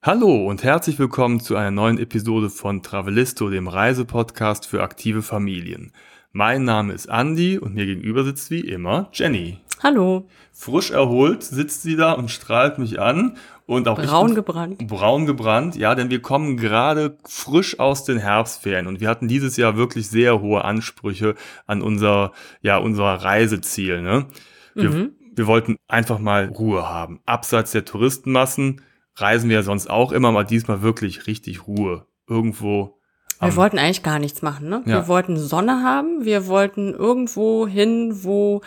[0.00, 5.90] Hallo und herzlich willkommen zu einer neuen Episode von Travelisto, dem Reisepodcast für aktive Familien.
[6.30, 9.58] Mein Name ist Andy und mir gegenüber sitzt wie immer Jenny.
[9.82, 10.28] Hallo.
[10.52, 14.86] Frisch erholt sitzt sie da und strahlt mich an und auch braun gebrannt.
[14.86, 19.56] Braun gebrannt, ja, denn wir kommen gerade frisch aus den Herbstferien und wir hatten dieses
[19.56, 21.34] Jahr wirklich sehr hohe Ansprüche
[21.66, 22.30] an unser
[22.62, 24.26] ja unser Reiseziel, ne?
[24.74, 25.10] Wir, mhm.
[25.34, 28.80] wir wollten einfach mal Ruhe haben, abseits der Touristenmassen
[29.20, 32.06] reisen wir ja sonst auch immer, mal diesmal wirklich richtig Ruhe.
[32.28, 32.98] Irgendwo.
[33.40, 34.82] Wir wollten eigentlich gar nichts machen, ne?
[34.84, 34.96] Ja.
[34.96, 38.62] Wir wollten Sonne haben, wir wollten irgendwo hin, wo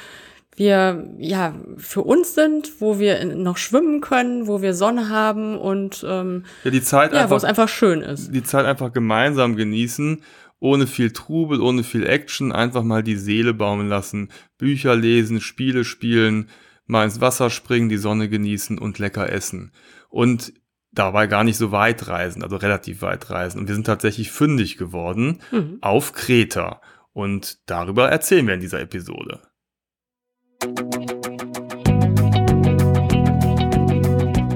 [0.56, 6.06] wir ja für uns sind, wo wir noch schwimmen können, wo wir Sonne haben und
[6.08, 8.34] ähm, ja, die Zeit ja, wo es einfach schön ist.
[8.34, 10.22] Die Zeit einfach gemeinsam genießen,
[10.60, 15.84] ohne viel Trubel, ohne viel Action, einfach mal die Seele baumeln lassen, Bücher lesen, Spiele
[15.84, 16.50] spielen,
[16.86, 19.72] mal ins Wasser springen, die Sonne genießen und lecker essen
[20.12, 20.54] und
[20.92, 23.60] dabei gar nicht so weit reisen, also relativ weit reisen.
[23.60, 25.78] Und wir sind tatsächlich fündig geworden mhm.
[25.82, 26.82] auf Kreta.
[27.14, 29.40] Und darüber erzählen wir in dieser Episode.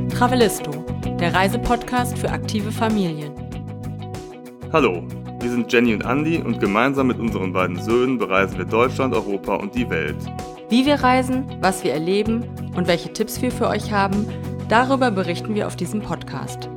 [0.09, 0.72] Travelisto,
[1.20, 3.34] der Reisepodcast für aktive Familien.
[4.72, 5.08] Hallo,
[5.40, 9.56] wir sind Jenny und Andy und gemeinsam mit unseren beiden Söhnen bereisen wir Deutschland, Europa
[9.56, 10.17] und die Welt.
[10.69, 12.44] Wie wir reisen, was wir erleben
[12.75, 14.28] und welche Tipps wir für euch haben,
[14.69, 16.69] Darüber berichten wir auf diesem Podcast.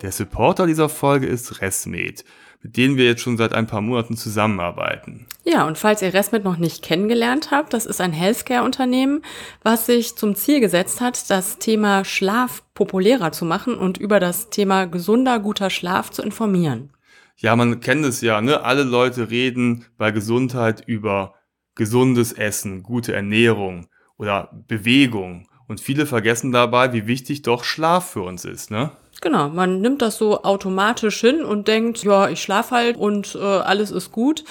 [0.00, 2.24] Der Supporter dieser Folge ist Resmed,
[2.62, 5.26] mit denen wir jetzt schon seit ein paar Monaten zusammenarbeiten.
[5.44, 9.20] Ja, und falls ihr Resmed noch nicht kennengelernt habt, das ist ein Healthcare-Unternehmen,
[9.62, 14.48] was sich zum Ziel gesetzt hat, das Thema Schlaf populärer zu machen und über das
[14.48, 16.94] Thema gesunder, guter Schlaf zu informieren.
[17.36, 18.62] Ja, man kennt es ja, ne?
[18.62, 21.34] Alle Leute reden bei Gesundheit über
[21.74, 23.86] gesundes Essen, gute Ernährung
[24.18, 25.48] oder Bewegung.
[25.66, 28.90] Und viele vergessen dabei, wie wichtig doch Schlaf für uns ist, ne?
[29.20, 33.38] Genau, man nimmt das so automatisch hin und denkt, ja, ich schlaf halt und äh,
[33.38, 34.44] alles ist gut.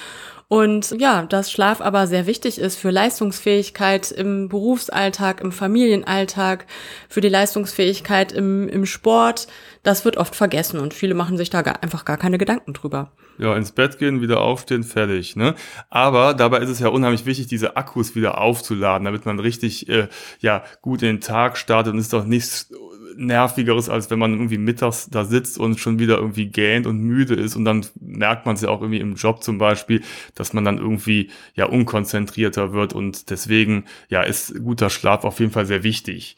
[0.48, 6.66] Und ja, dass Schlaf aber sehr wichtig ist für Leistungsfähigkeit im Berufsalltag, im Familienalltag,
[7.08, 9.46] für die Leistungsfähigkeit im, im Sport,
[9.88, 13.12] das wird oft vergessen und viele machen sich da gar, einfach gar keine Gedanken drüber.
[13.38, 15.34] Ja, ins Bett gehen, wieder aufstehen, fertig.
[15.34, 15.54] Ne?
[15.88, 20.08] Aber dabei ist es ja unheimlich wichtig, diese Akkus wieder aufzuladen, damit man richtig äh,
[20.40, 22.70] ja gut in den Tag startet und ist doch nichts
[23.16, 27.34] nervigeres, als wenn man irgendwie mittags da sitzt und schon wieder irgendwie gähnt und müde
[27.34, 30.02] ist und dann merkt man es ja auch irgendwie im Job zum Beispiel,
[30.34, 35.50] dass man dann irgendwie ja unkonzentrierter wird und deswegen ja ist guter Schlaf auf jeden
[35.50, 36.36] Fall sehr wichtig.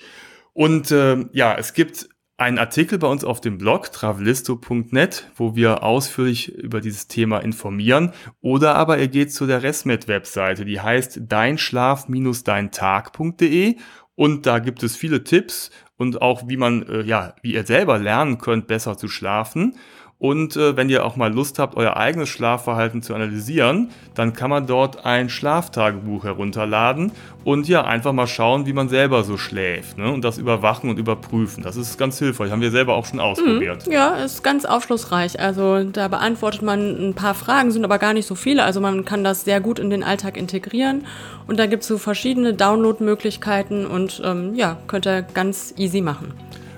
[0.53, 2.09] Und äh, ja, es gibt
[2.41, 8.15] einen Artikel bei uns auf dem Blog travelisto.net, wo wir ausführlich über dieses Thema informieren.
[8.41, 13.77] Oder aber ihr geht zu der Resmet-Webseite, die heißt deinschlaf-deintag.de
[14.15, 17.99] und da gibt es viele Tipps und auch wie man, äh, ja, wie ihr selber
[17.99, 19.77] lernen könnt, besser zu schlafen.
[20.21, 24.51] Und äh, wenn ihr auch mal Lust habt, euer eigenes Schlafverhalten zu analysieren, dann kann
[24.51, 29.97] man dort ein Schlaftagebuch herunterladen und ja, einfach mal schauen, wie man selber so schläft
[29.97, 30.13] ne?
[30.13, 31.63] und das überwachen und überprüfen.
[31.63, 32.51] Das ist ganz hilfreich.
[32.51, 33.87] Haben wir selber auch schon ausprobiert.
[33.87, 35.41] Mhm, ja, ist ganz aufschlussreich.
[35.41, 38.63] Also da beantwortet man ein paar Fragen, sind aber gar nicht so viele.
[38.65, 41.07] Also man kann das sehr gut in den Alltag integrieren.
[41.47, 46.35] Und da gibt es so verschiedene Downloadmöglichkeiten und ähm, ja, könnt ihr ganz easy machen.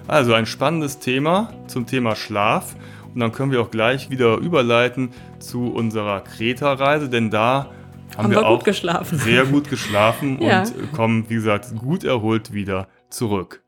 [0.07, 2.77] Also ein spannendes Thema zum Thema Schlaf.
[3.15, 7.71] Und dann können wir auch gleich wieder überleiten zu unserer Kreta-Reise, denn da
[8.17, 9.19] haben, haben wir, wir auch geschlafen.
[9.19, 10.61] sehr gut geschlafen ja.
[10.63, 13.63] und kommen, wie gesagt, gut erholt wieder zurück.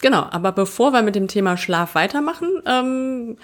[0.00, 3.36] Genau, aber bevor wir mit dem Thema Schlaf weitermachen, ähm,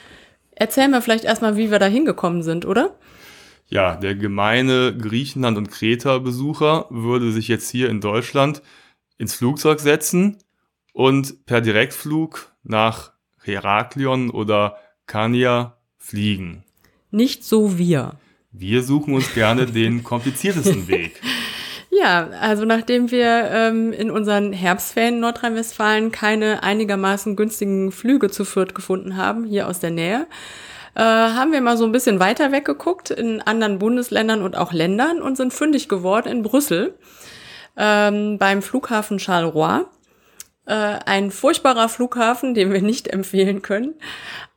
[0.52, 2.96] erzählen wir vielleicht erstmal, wie wir da hingekommen sind, oder?
[3.68, 8.62] Ja, der gemeine Griechenland- und Kreta-Besucher würde sich jetzt hier in Deutschland
[9.18, 10.38] ins Flugzeug setzen
[10.92, 13.12] und per Direktflug nach
[13.46, 14.76] Heraklion oder
[15.06, 16.64] Kania fliegen.
[17.10, 18.14] Nicht so wir.
[18.52, 21.20] Wir suchen uns gerne den kompliziertesten Weg.
[21.90, 28.44] Ja, also nachdem wir ähm, in unseren Herbstferien in Nordrhein-Westfalen keine einigermaßen günstigen Flüge zu
[28.44, 30.26] Fürth gefunden haben, hier aus der Nähe,
[30.94, 35.22] äh, haben wir mal so ein bisschen weiter weggeguckt in anderen Bundesländern und auch Ländern
[35.22, 36.94] und sind fündig geworden in Brüssel
[37.76, 39.84] ähm, beim Flughafen Charleroi.
[40.66, 43.94] Äh, ein furchtbarer Flughafen, den wir nicht empfehlen können.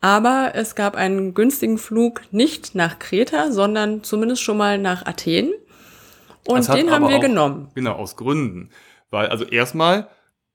[0.01, 5.51] Aber es gab einen günstigen Flug nicht nach Kreta, sondern zumindest schon mal nach Athen.
[6.47, 7.69] Und den haben wir auch, genommen.
[7.75, 8.71] Genau, aus Gründen.
[9.11, 10.07] Weil, also erstmal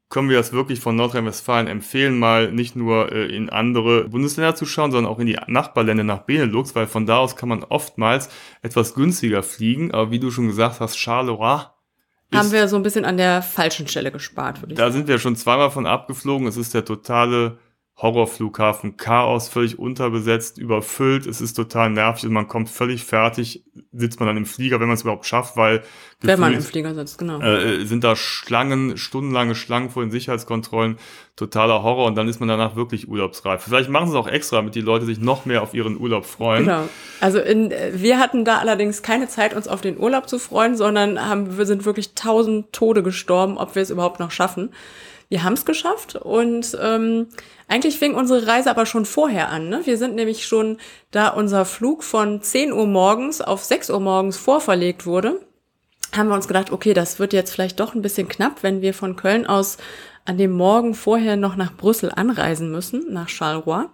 [0.08, 4.66] können wir das wirklich von Nordrhein-Westfalen empfehlen, mal nicht nur äh, in andere Bundesländer zu
[4.66, 8.28] schauen, sondern auch in die Nachbarländer nach Benelux, weil von da aus kann man oftmals
[8.62, 9.92] etwas günstiger fliegen.
[9.92, 11.66] Aber wie du schon gesagt hast, Charleroi
[12.36, 14.94] haben wir so ein bisschen an der falschen Stelle gespart, würde ich Da sagen.
[14.94, 16.46] sind wir schon zweimal von abgeflogen.
[16.46, 17.58] Es ist der totale
[17.96, 21.26] Horrorflughafen, Chaos, völlig unterbesetzt, überfüllt.
[21.26, 23.62] Es ist total nervig und man kommt völlig fertig,
[23.92, 25.84] sitzt man dann im Flieger, wenn man es überhaupt schafft, weil
[26.20, 27.40] Wenn man im gefühlt, Flieger sitzt, genau.
[27.40, 30.98] äh, sind da Schlangen, stundenlange Schlangen vor den Sicherheitskontrollen,
[31.36, 33.62] totaler Horror und dann ist man danach wirklich urlaubsreif.
[33.62, 36.26] Vielleicht machen sie es auch extra, damit die Leute sich noch mehr auf ihren Urlaub
[36.26, 36.64] freuen.
[36.64, 36.88] Genau.
[37.20, 40.76] Also in, äh, wir hatten da allerdings keine Zeit, uns auf den Urlaub zu freuen,
[40.76, 44.70] sondern haben, wir sind wirklich tausend Tode gestorben, ob wir es überhaupt noch schaffen.
[45.28, 47.28] Wir haben es geschafft und ähm,
[47.68, 49.68] eigentlich fing unsere Reise aber schon vorher an.
[49.68, 49.80] Ne?
[49.84, 50.78] Wir sind nämlich schon,
[51.10, 55.40] da unser Flug von 10 Uhr morgens auf 6 Uhr morgens vorverlegt wurde,
[56.16, 58.94] haben wir uns gedacht, okay, das wird jetzt vielleicht doch ein bisschen knapp, wenn wir
[58.94, 59.78] von Köln aus
[60.24, 63.86] an dem Morgen vorher noch nach Brüssel anreisen müssen, nach Charleroi.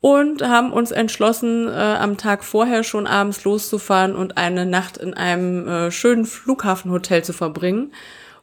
[0.00, 5.14] Und haben uns entschlossen, äh, am Tag vorher schon abends loszufahren und eine Nacht in
[5.14, 7.92] einem äh, schönen Flughafenhotel zu verbringen,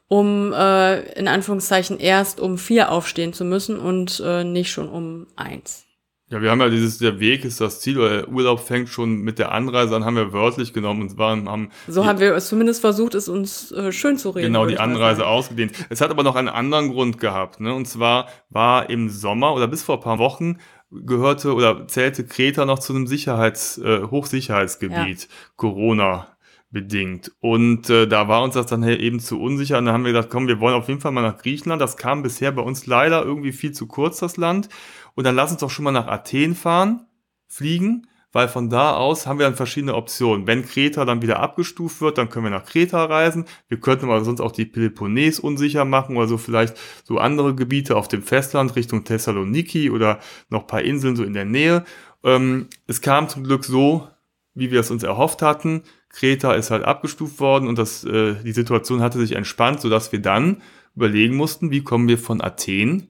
[0.08, 5.28] um äh, in Anführungszeichen erst um vier aufstehen zu müssen und äh, nicht schon um
[5.36, 5.86] eins.
[6.28, 9.18] Ja, wir haben ja dieses, der Weg ist das Ziel, oder der Urlaub fängt schon
[9.18, 12.34] mit der Anreise an, haben wir wörtlich genommen und waren, haben So die, haben wir
[12.34, 14.48] es zumindest versucht, es uns äh, schön zu reden.
[14.48, 15.30] genau die Anreise sagen.
[15.30, 15.74] ausgedehnt.
[15.90, 17.76] Es hat aber noch einen anderen Grund gehabt, ne?
[17.76, 20.58] Und zwar war im Sommer oder bis vor ein paar Wochen
[20.90, 25.28] gehörte oder zählte Kreta noch zu einem Sicherheits, äh, Hochsicherheitsgebiet,
[25.58, 26.35] Corona
[26.76, 27.32] bedingt.
[27.40, 29.78] Und äh, da war uns das dann eben zu unsicher.
[29.78, 31.82] Und dann haben wir gedacht, komm, wir wollen auf jeden Fall mal nach Griechenland.
[31.82, 34.68] Das kam bisher bei uns leider irgendwie viel zu kurz, das Land.
[35.14, 37.08] Und dann lass uns doch schon mal nach Athen fahren,
[37.48, 40.48] fliegen, weil von da aus haben wir dann verschiedene Optionen.
[40.48, 43.46] Wenn Kreta dann wieder abgestuft wird, dann können wir nach Kreta reisen.
[43.70, 47.96] Wir könnten aber sonst auch die Peloponnes unsicher machen oder so vielleicht so andere Gebiete
[47.96, 50.20] auf dem Festland Richtung Thessaloniki oder
[50.50, 51.86] noch ein paar Inseln so in der Nähe.
[52.26, 54.10] Ähm, es kam zum Glück so,
[54.54, 55.84] wie wir es uns erhofft hatten.
[56.16, 60.22] Kreta ist halt abgestuft worden und das, äh, die Situation hatte sich entspannt, sodass wir
[60.22, 60.62] dann
[60.96, 63.10] überlegen mussten, wie kommen wir von Athen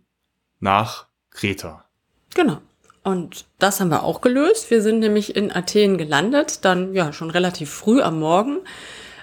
[0.60, 1.86] nach Kreta.
[2.34, 2.58] Genau.
[3.04, 4.72] Und das haben wir auch gelöst.
[4.72, 8.58] Wir sind nämlich in Athen gelandet, dann ja schon relativ früh am Morgen.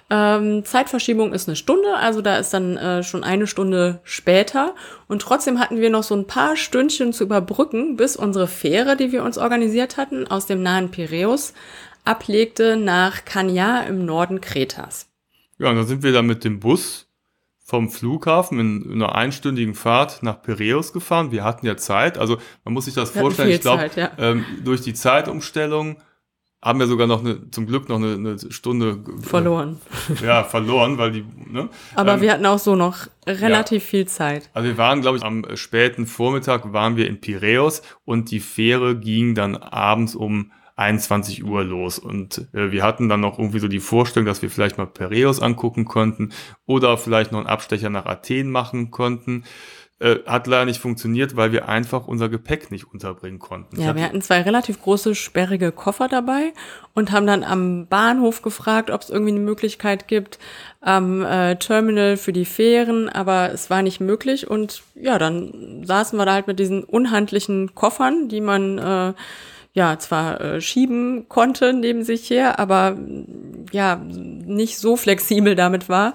[0.09, 4.77] Ähm, Zeitverschiebung ist eine Stunde, also da ist dann äh, schon eine Stunde später.
[5.09, 9.11] Und trotzdem hatten wir noch so ein paar Stündchen zu überbrücken, bis unsere Fähre, die
[9.11, 11.55] wir uns organisiert hatten, aus dem nahen Piräus
[12.05, 15.09] ablegte nach Kania im Norden Kretas.
[15.59, 17.09] Ja, und dann sind wir dann mit dem Bus
[17.65, 21.31] vom Flughafen in einer einstündigen Fahrt nach Piräus gefahren.
[21.31, 23.51] Wir hatten ja Zeit, also man muss sich das Wir vorstellen.
[23.51, 24.11] Ich glaube, ja.
[24.19, 25.97] ähm, durch die Zeitumstellung
[26.63, 29.81] haben wir sogar noch eine, zum Glück noch eine, eine Stunde äh, Verloren.
[30.23, 31.69] Ja, verloren, weil die, ne?
[31.95, 34.49] Aber Ähm, wir hatten auch so noch relativ viel Zeit.
[34.55, 38.41] Also wir waren, glaube ich, am äh, späten Vormittag waren wir in Piräus und die
[38.41, 41.99] Fähre ging dann abends um 21 Uhr los.
[41.99, 45.41] Und äh, wir hatten dann noch irgendwie so die Vorstellung, dass wir vielleicht mal Piräus
[45.41, 46.33] angucken konnten
[46.67, 49.45] oder vielleicht noch einen Abstecher nach Athen machen konnten.
[50.03, 53.81] Äh, hat leider nicht funktioniert, weil wir einfach unser Gepäck nicht unterbringen konnten.
[53.81, 56.53] Ja, wir hatten zwei relativ große, sperrige Koffer dabei
[56.93, 60.41] und haben dann am Bahnhof gefragt, ob es irgendwie eine Möglichkeit gibt
[60.81, 66.19] am äh, Terminal für die Fähren, aber es war nicht möglich und ja, dann saßen
[66.19, 69.13] wir da halt mit diesen unhandlichen Koffern, die man äh,
[69.73, 72.97] ja zwar äh, schieben konnte neben sich her, aber
[73.73, 76.15] ja, nicht so flexibel damit war.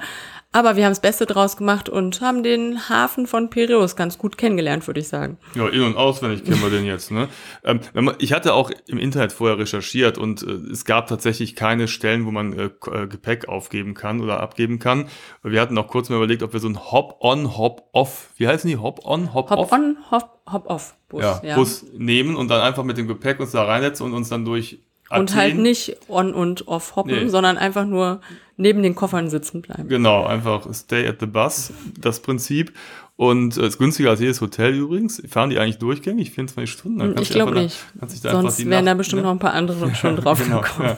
[0.54, 4.38] Aber wir haben das Beste draus gemacht und haben den Hafen von Piräus ganz gut
[4.38, 5.38] kennengelernt, würde ich sagen.
[5.56, 7.12] Ja, in- und auswendig kennen wir den jetzt.
[7.12, 7.28] Ne?
[7.64, 11.88] Ähm, man, ich hatte auch im Internet vorher recherchiert und äh, es gab tatsächlich keine
[11.90, 15.10] Stellen, wo man äh, äh, Gepäck aufgeben kann oder abgeben kann.
[15.44, 18.78] Wir hatten auch kurz mal überlegt, ob wir so ein Hop-on, Hop-off, wie heißen die?
[18.78, 19.60] Hop-on, Hop-off?
[19.60, 21.24] Hop on, hop, hop off Bus.
[21.44, 24.46] ja, Bus nehmen und dann einfach mit dem Gepäck uns da reinsetzen und uns dann
[24.46, 27.28] durch Und halt nicht on und off hoppen, Nee.
[27.28, 28.22] sondern einfach nur
[28.58, 29.88] neben den Koffern sitzen bleiben.
[29.88, 32.74] Genau, einfach stay at the bus, das Prinzip.
[33.16, 35.24] Und äh, ist günstiger als jedes Hotel übrigens.
[35.28, 37.00] Fahren die eigentlich durchgängig, 24 Stunden?
[37.00, 37.78] Dann Ich kannst du glaube da- nicht.
[38.22, 39.28] da Sonst wären da Nacht- bestimmt ne?
[39.28, 40.90] noch ein paar andere schon drauf genau, gekommen.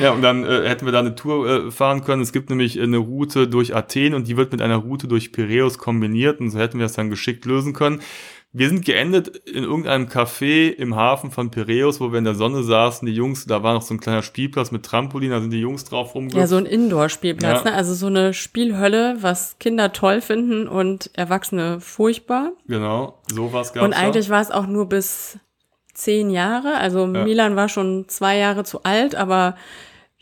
[0.00, 0.06] ja.
[0.06, 2.20] ja, und dann äh, hätten wir da eine Tour äh, fahren können.
[2.20, 5.78] Es gibt nämlich eine Route durch Athen und die wird mit einer Route durch Piräus
[5.78, 8.00] kombiniert und so hätten wir es dann geschickt lösen können.
[8.54, 12.62] Wir sind geendet in irgendeinem Café im Hafen von Piräus, wo wir in der Sonne
[12.62, 13.06] saßen.
[13.06, 15.84] Die Jungs, da war noch so ein kleiner Spielplatz mit Trampolin, da sind die Jungs
[15.84, 17.70] drauf rumge Ja, so ein Indoor-Spielplatz, Ja.
[17.70, 17.76] ne?
[17.76, 22.52] Also so eine Spielhölle, was Kinder toll finden und Erwachsene furchtbar.
[22.66, 23.98] Genau, sowas gab's und da.
[23.98, 25.38] eigentlich war es auch nur bis
[25.94, 26.74] zehn Jahre.
[26.74, 29.56] Also Milan war schon zwei Jahre zu alt, aber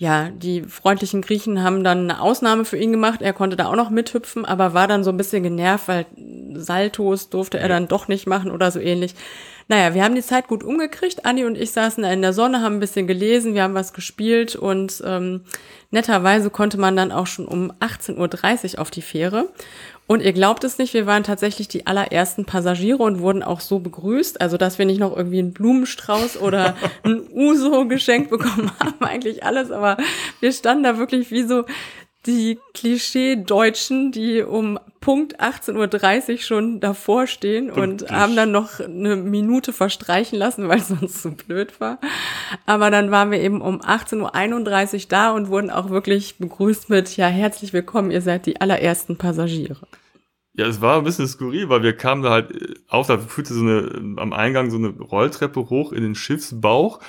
[0.00, 3.20] ja, die freundlichen Griechen haben dann eine Ausnahme für ihn gemacht.
[3.20, 6.06] Er konnte da auch noch mithüpfen, aber war dann so ein bisschen genervt, weil
[6.54, 9.14] Saltos durfte er dann doch nicht machen oder so ähnlich.
[9.68, 11.26] naja, wir haben die Zeit gut umgekriegt.
[11.26, 14.56] Anni und ich saßen in der Sonne, haben ein bisschen gelesen, wir haben was gespielt
[14.56, 15.42] und ähm,
[15.90, 19.50] netterweise konnte man dann auch schon um 18.30 Uhr auf die Fähre.
[20.10, 23.78] Und ihr glaubt es nicht, wir waren tatsächlich die allerersten Passagiere und wurden auch so
[23.78, 24.40] begrüßt.
[24.40, 26.74] Also, dass wir nicht noch irgendwie einen Blumenstrauß oder
[27.04, 29.70] ein Uso geschenkt bekommen haben, eigentlich alles.
[29.70, 29.98] Aber
[30.40, 31.64] wir standen da wirklich wie so
[32.26, 39.16] die Klischee-Deutschen, die um Punkt 18.30 Uhr schon davor stehen und haben dann noch eine
[39.16, 41.98] Minute verstreichen lassen, weil es sonst zu blöd war.
[42.66, 47.16] Aber dann waren wir eben um 18.31 Uhr da und wurden auch wirklich begrüßt mit,
[47.16, 49.86] ja, herzlich willkommen, ihr seid die allerersten Passagiere.
[50.52, 53.54] Ja, es war ein bisschen skurril, weil wir kamen da halt äh, auf, da führte
[53.54, 57.00] so eine, am Eingang so eine Rolltreppe hoch in den Schiffsbauch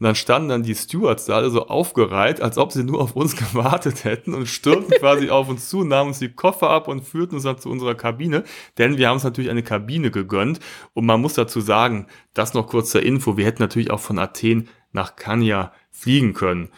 [0.00, 3.14] und dann standen dann die Stewards da alle so aufgereiht, als ob sie nur auf
[3.14, 7.02] uns gewartet hätten und stürmten quasi auf uns zu, nahmen uns die Koffer ab und
[7.02, 8.44] führten uns dann zu unserer Kabine,
[8.78, 10.58] denn wir haben uns natürlich eine Kabine gegönnt
[10.94, 14.18] und man muss dazu sagen, das noch kurz zur Info, wir hätten natürlich auch von
[14.18, 16.70] Athen nach Kania fliegen können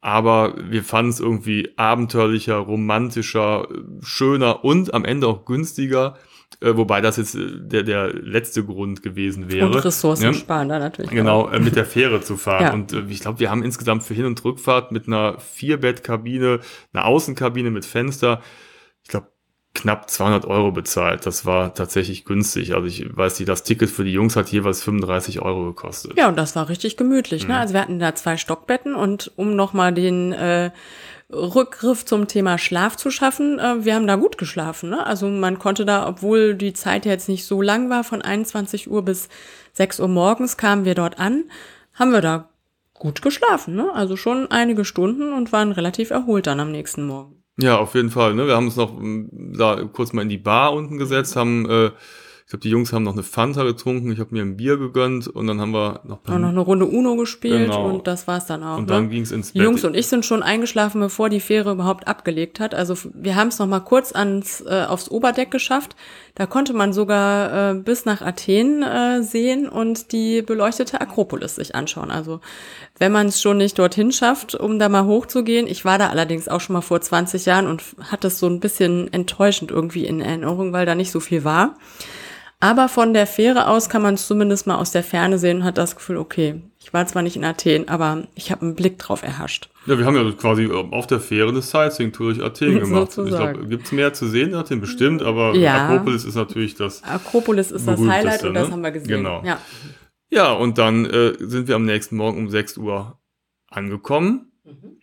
[0.00, 3.68] aber wir fanden es irgendwie abenteuerlicher, romantischer,
[4.00, 6.16] schöner und am Ende auch günstiger.
[6.60, 9.66] Äh, wobei das jetzt äh, der, der letzte Grund gewesen wäre.
[9.66, 10.34] Und Ressourcen ja?
[10.34, 11.10] sparen da natürlich.
[11.10, 12.62] Genau, äh, mit der Fähre zu fahren.
[12.62, 12.72] Ja.
[12.72, 16.60] Und äh, ich glaube, wir haben insgesamt für Hin- und Rückfahrt mit einer Vierbettkabine,
[16.92, 18.42] einer Außenkabine mit Fenster,
[19.02, 19.28] ich glaube,
[19.74, 21.26] knapp 200 Euro bezahlt.
[21.26, 22.74] Das war tatsächlich günstig.
[22.74, 26.16] Also ich weiß nicht, das Ticket für die Jungs hat jeweils 35 Euro gekostet.
[26.16, 27.46] Ja, und das war richtig gemütlich.
[27.46, 27.54] Ne?
[27.54, 27.60] Mhm.
[27.60, 30.70] Also wir hatten da zwei Stockbetten und um nochmal den äh,
[31.30, 34.90] Rückgriff zum Thema Schlaf zu schaffen, äh, wir haben da gut geschlafen.
[34.90, 35.04] Ne?
[35.04, 39.02] Also man konnte da, obwohl die Zeit jetzt nicht so lang war, von 21 Uhr
[39.02, 39.28] bis
[39.74, 41.44] 6 Uhr morgens kamen wir dort an,
[41.94, 42.48] haben wir da
[42.94, 43.74] gut geschlafen.
[43.74, 43.92] Ne?
[43.92, 47.42] Also schon einige Stunden und waren relativ erholt dann am nächsten Morgen.
[47.60, 48.34] Ja, auf jeden Fall.
[48.34, 48.46] Ne?
[48.46, 51.90] Wir haben uns noch mm, da kurz mal in die Bar unten gesetzt, haben, äh,
[52.48, 55.28] ich glaube, die Jungs haben noch eine Fanta getrunken, ich habe mir ein Bier gegönnt
[55.28, 57.90] und dann haben wir noch, noch eine Runde Uno gespielt genau.
[57.90, 58.78] und das war's dann auch.
[58.78, 59.08] Und dann ne?
[59.10, 59.60] ging's ins Bett.
[59.60, 62.74] Die Jungs und ich sind schon eingeschlafen, bevor die Fähre überhaupt abgelegt hat.
[62.74, 65.94] Also wir haben es noch mal kurz ans äh, aufs Oberdeck geschafft.
[66.36, 71.74] Da konnte man sogar äh, bis nach Athen äh, sehen und die beleuchtete Akropolis sich
[71.74, 72.10] anschauen.
[72.10, 72.40] Also
[72.98, 75.66] wenn man es schon nicht dorthin schafft, um da mal hochzugehen.
[75.66, 78.58] Ich war da allerdings auch schon mal vor 20 Jahren und hatte es so ein
[78.58, 81.74] bisschen enttäuschend irgendwie in Erinnerung, weil da nicht so viel war.
[82.60, 85.64] Aber von der Fähre aus kann man es zumindest mal aus der Ferne sehen und
[85.64, 88.98] hat das Gefühl, okay, ich war zwar nicht in Athen, aber ich habe einen Blick
[88.98, 89.70] drauf erhascht.
[89.86, 93.16] Ja, wir haben ja quasi ähm, auf der Fähre eine Sightseeing-Tour durch Athen gemacht.
[93.16, 94.80] Ich glaube, gibt es mehr zu sehen in Athen?
[94.80, 95.88] Bestimmt, aber ja.
[95.88, 98.72] Akropolis ist natürlich das Akropolis ist das Highlight und das ne?
[98.72, 99.08] haben wir gesehen.
[99.08, 99.42] Genau.
[99.44, 99.58] Ja.
[100.30, 103.18] Ja, und dann äh, sind wir am nächsten Morgen um 6 Uhr
[103.68, 104.52] angekommen.
[104.64, 104.97] Mhm.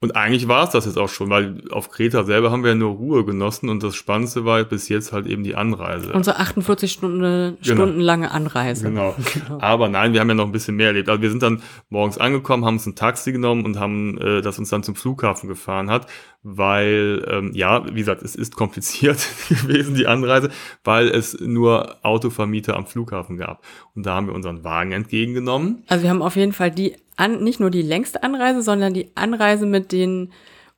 [0.00, 2.76] Und eigentlich war es das jetzt auch schon, weil auf Kreta selber haben wir ja
[2.76, 6.12] nur Ruhe genossen und das Spannendste war bis jetzt halt eben die Anreise.
[6.12, 7.56] Unsere 48 Stunden, genau.
[7.60, 8.84] Stunden lange Anreise.
[8.84, 9.16] Genau.
[9.34, 9.60] genau.
[9.60, 11.08] Aber nein, wir haben ja noch ein bisschen mehr erlebt.
[11.08, 14.60] Also wir sind dann morgens angekommen, haben uns ein Taxi genommen und haben äh, das
[14.60, 16.06] uns dann zum Flughafen gefahren hat,
[16.44, 20.50] weil, ähm, ja, wie gesagt, es ist kompliziert gewesen, die Anreise,
[20.84, 23.64] weil es nur Autovermieter am Flughafen gab.
[23.96, 25.82] Und da haben wir unseren Wagen entgegengenommen.
[25.88, 29.10] Also wir haben auf jeden Fall die an, nicht nur die längste Anreise, sondern die
[29.14, 30.32] Anreise mit den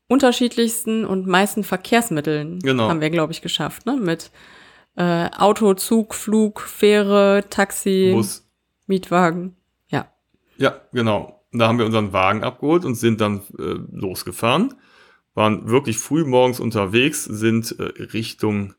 [0.08, 2.88] unterschiedlichsten und meisten Verkehrsmitteln genau.
[2.88, 3.86] haben wir, glaube ich, geschafft.
[3.86, 3.96] Ne?
[3.96, 4.30] Mit
[4.96, 8.48] äh, Auto, Zug, Flug, Fähre, Taxi, Bus.
[8.86, 9.56] Mietwagen.
[9.88, 10.12] Ja.
[10.56, 11.44] Ja, genau.
[11.52, 14.74] Da haben wir unseren Wagen abgeholt und sind dann äh, losgefahren.
[15.34, 18.74] Waren wirklich früh morgens unterwegs, sind äh, Richtung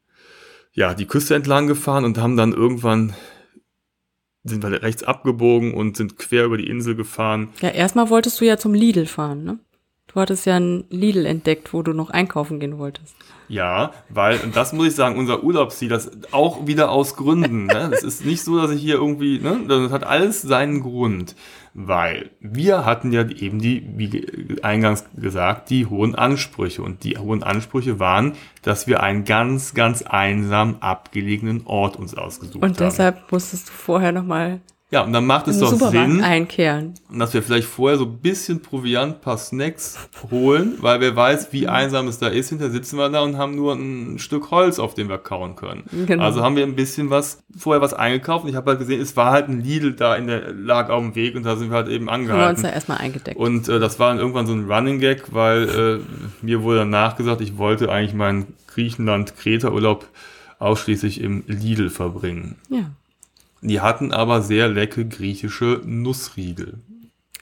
[0.74, 3.14] ja, die Küste entlang gefahren und haben dann irgendwann
[4.44, 7.50] sind wir rechts abgebogen und sind quer über die Insel gefahren.
[7.62, 9.60] Ja, erstmal wolltest du ja zum Lidl fahren, ne?
[10.14, 13.16] Du hattest ja ein Lidl entdeckt, wo du noch einkaufen gehen wolltest.
[13.48, 17.68] Ja, weil, und das muss ich sagen, unser Urlaubsziel, das auch wieder aus Gründen.
[17.68, 17.88] Ne?
[17.92, 19.62] Das ist nicht so, dass ich hier irgendwie, ne?
[19.70, 21.36] Das hat alles seinen Grund
[21.74, 26.82] weil wir hatten ja eben die, wie eingangs gesagt, die hohen Ansprüche.
[26.84, 32.56] Und die hohen Ansprüche waren, dass wir einen ganz, ganz einsam abgelegenen Ort uns ausgesucht
[32.56, 32.72] haben.
[32.72, 34.60] Und deshalb musstest du vorher nochmal
[34.92, 36.96] ja, und dann macht es doch Sinn, einkehren.
[37.10, 39.98] dass wir vielleicht vorher so ein bisschen Proviant, paar Snacks
[40.30, 42.50] holen, weil wer weiß, wie einsam es da ist.
[42.50, 45.84] Hinterher sitzen wir da und haben nur ein Stück Holz, auf dem wir kauen können.
[46.08, 46.22] Genau.
[46.22, 48.44] Also haben wir ein bisschen was, vorher was eingekauft.
[48.44, 51.02] Und ich habe halt gesehen, es war halt ein Lidl da in der, lag auf
[51.02, 52.42] dem Weg und da sind wir halt eben angehalten.
[52.42, 53.38] Haben wir uns da erstmal eingedeckt.
[53.38, 56.90] Und äh, das war dann irgendwann so ein Running Gag, weil äh, mir wurde dann
[56.90, 60.06] nachgesagt, ich wollte eigentlich meinen Griechenland-Kreta-Urlaub
[60.60, 62.58] ausschließlich im Lidl verbringen.
[62.70, 62.92] Ja.
[63.62, 66.80] Die hatten aber sehr leckere griechische Nussriegel.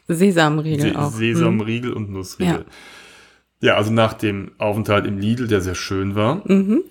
[0.07, 1.11] Sesamriegel Se auch.
[1.11, 1.97] Sesamriegel mhm.
[1.97, 2.65] und Nussriegel.
[3.61, 3.67] Ja.
[3.69, 3.75] ja.
[3.75, 6.83] also nach dem Aufenthalt im Lidl, der sehr schön war, mhm.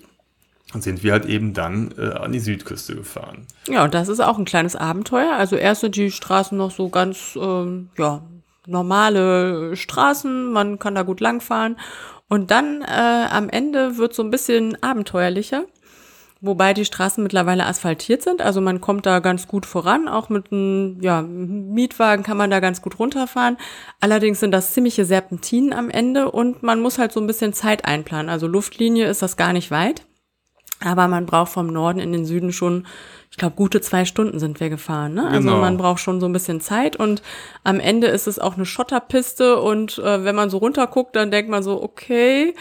[0.73, 3.45] sind wir halt eben dann äh, an die Südküste gefahren.
[3.67, 5.35] Ja, und das ist auch ein kleines Abenteuer.
[5.35, 8.23] Also erst sind die Straßen noch so ganz, ähm, ja,
[8.65, 11.77] normale Straßen, man kann da gut langfahren.
[12.29, 15.65] Und dann äh, am Ende wird so ein bisschen abenteuerlicher.
[16.41, 20.51] Wobei die Straßen mittlerweile asphaltiert sind, also man kommt da ganz gut voran, auch mit
[20.53, 23.57] einem ja, Mietwagen kann man da ganz gut runterfahren.
[23.99, 27.83] Allerdings sind das ziemliche Serpentinen am Ende und man muss halt so ein bisschen Zeit
[27.83, 28.29] einplanen.
[28.29, 30.05] Also Luftlinie ist das gar nicht weit,
[30.81, 32.87] aber man braucht vom Norden in den Süden schon,
[33.29, 35.15] ich glaube, gute zwei Stunden sind wir gefahren.
[35.15, 35.27] Ne?
[35.27, 35.59] Also Genau.
[35.59, 37.21] man braucht schon so ein bisschen Zeit und
[37.65, 41.51] am Ende ist es auch eine Schotterpiste und äh, wenn man so runterguckt, dann denkt
[41.51, 42.55] man so, okay,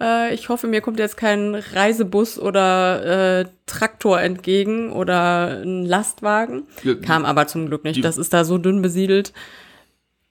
[0.00, 6.64] äh, ich hoffe, mir kommt jetzt kein Reisebus oder äh, Traktor entgegen oder ein Lastwagen.
[6.82, 8.04] Ja, Kam aber zum Glück nicht.
[8.04, 9.32] Das ist da so dünn besiedelt.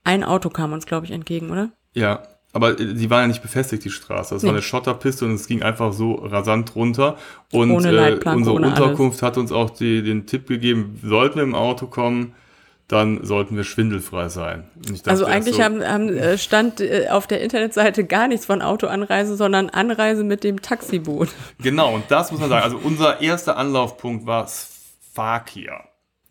[0.04, 1.70] Ein Auto kam uns, glaube ich, entgegen, oder?
[1.94, 2.24] Ja,
[2.54, 4.34] aber äh, die war ja nicht befestigt, die Straße.
[4.36, 4.58] Das war Nee.
[4.58, 7.18] eine Schotterpiste und es ging einfach so rasant runter.
[7.52, 8.80] Und Ohne äh, unsere ohne alles.
[8.80, 12.34] Unterkunft hat uns auch die, den Tipp gegeben, sollten wir im Auto kommen,
[12.90, 14.68] dann sollten wir schwindelfrei sein.
[14.76, 18.64] Dachte Also eigentlich so, haben, haben, äh, stand äh, auf der Internetseite gar nichts von
[18.64, 21.30] Autoanreise, sondern Anreise mit dem Taxiboot.
[21.62, 22.64] Genau, und das muss man sagen.
[22.64, 25.84] Also unser erster Anlaufpunkt war Sfakia.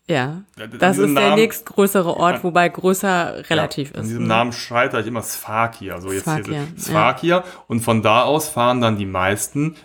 [0.07, 0.41] Ja,
[0.79, 4.07] das ist der Namen- nächstgrößere Ort, wobei größer relativ ja, ist.
[4.07, 4.29] diesem ne?
[4.29, 6.01] Namen scheitere ich immer Sfakia.
[6.01, 6.81] So jetzt Sfakia, hier ja.
[6.81, 7.43] Sfakia.
[7.67, 9.75] Und von da aus fahren dann die meisten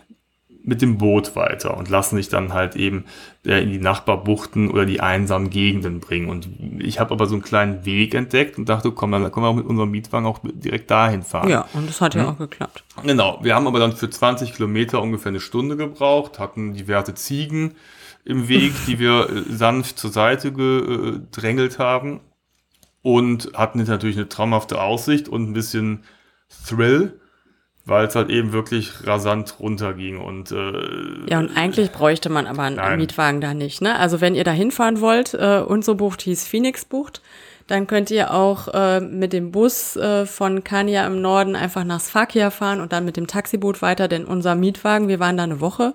[0.66, 3.04] mit dem Boot weiter und lassen sich dann halt eben
[3.44, 6.30] äh, in die Nachbarbuchten oder die einsamen Gegenden bringen.
[6.30, 9.50] Und ich habe aber so einen kleinen Weg entdeckt und dachte, komm, dann können wir
[9.50, 11.50] auch mit unserem Mietwagen auch direkt dahin fahren.
[11.50, 12.82] Ja, und das hat ja auch geklappt.
[13.02, 17.74] Genau, wir haben aber dann für 20 Kilometer ungefähr eine Stunde gebraucht, hatten diverse Ziegen
[18.24, 22.20] im Weg, die wir äh, sanft zur Seite gedrängelt haben
[23.02, 26.04] und hatten jetzt natürlich eine traumhafte Aussicht und ein bisschen
[26.66, 27.20] Thrill,
[27.86, 32.62] weil es halt eben wirklich rasant runterging und äh, Ja, und eigentlich bräuchte man aber
[32.62, 32.98] einen Nein.
[32.98, 33.82] Mietwagen da nicht.
[33.82, 33.98] Ne?
[33.98, 37.20] Also wenn ihr da hinfahren wollt, äh, unsere Bucht hieß Phoenix-Bucht,
[37.66, 42.00] dann könnt ihr auch äh, mit dem Bus äh, von Kania im Norden einfach nach
[42.00, 45.60] Sfakia fahren und dann mit dem Taxiboot weiter, denn unser Mietwagen, wir waren da eine
[45.60, 45.94] Woche,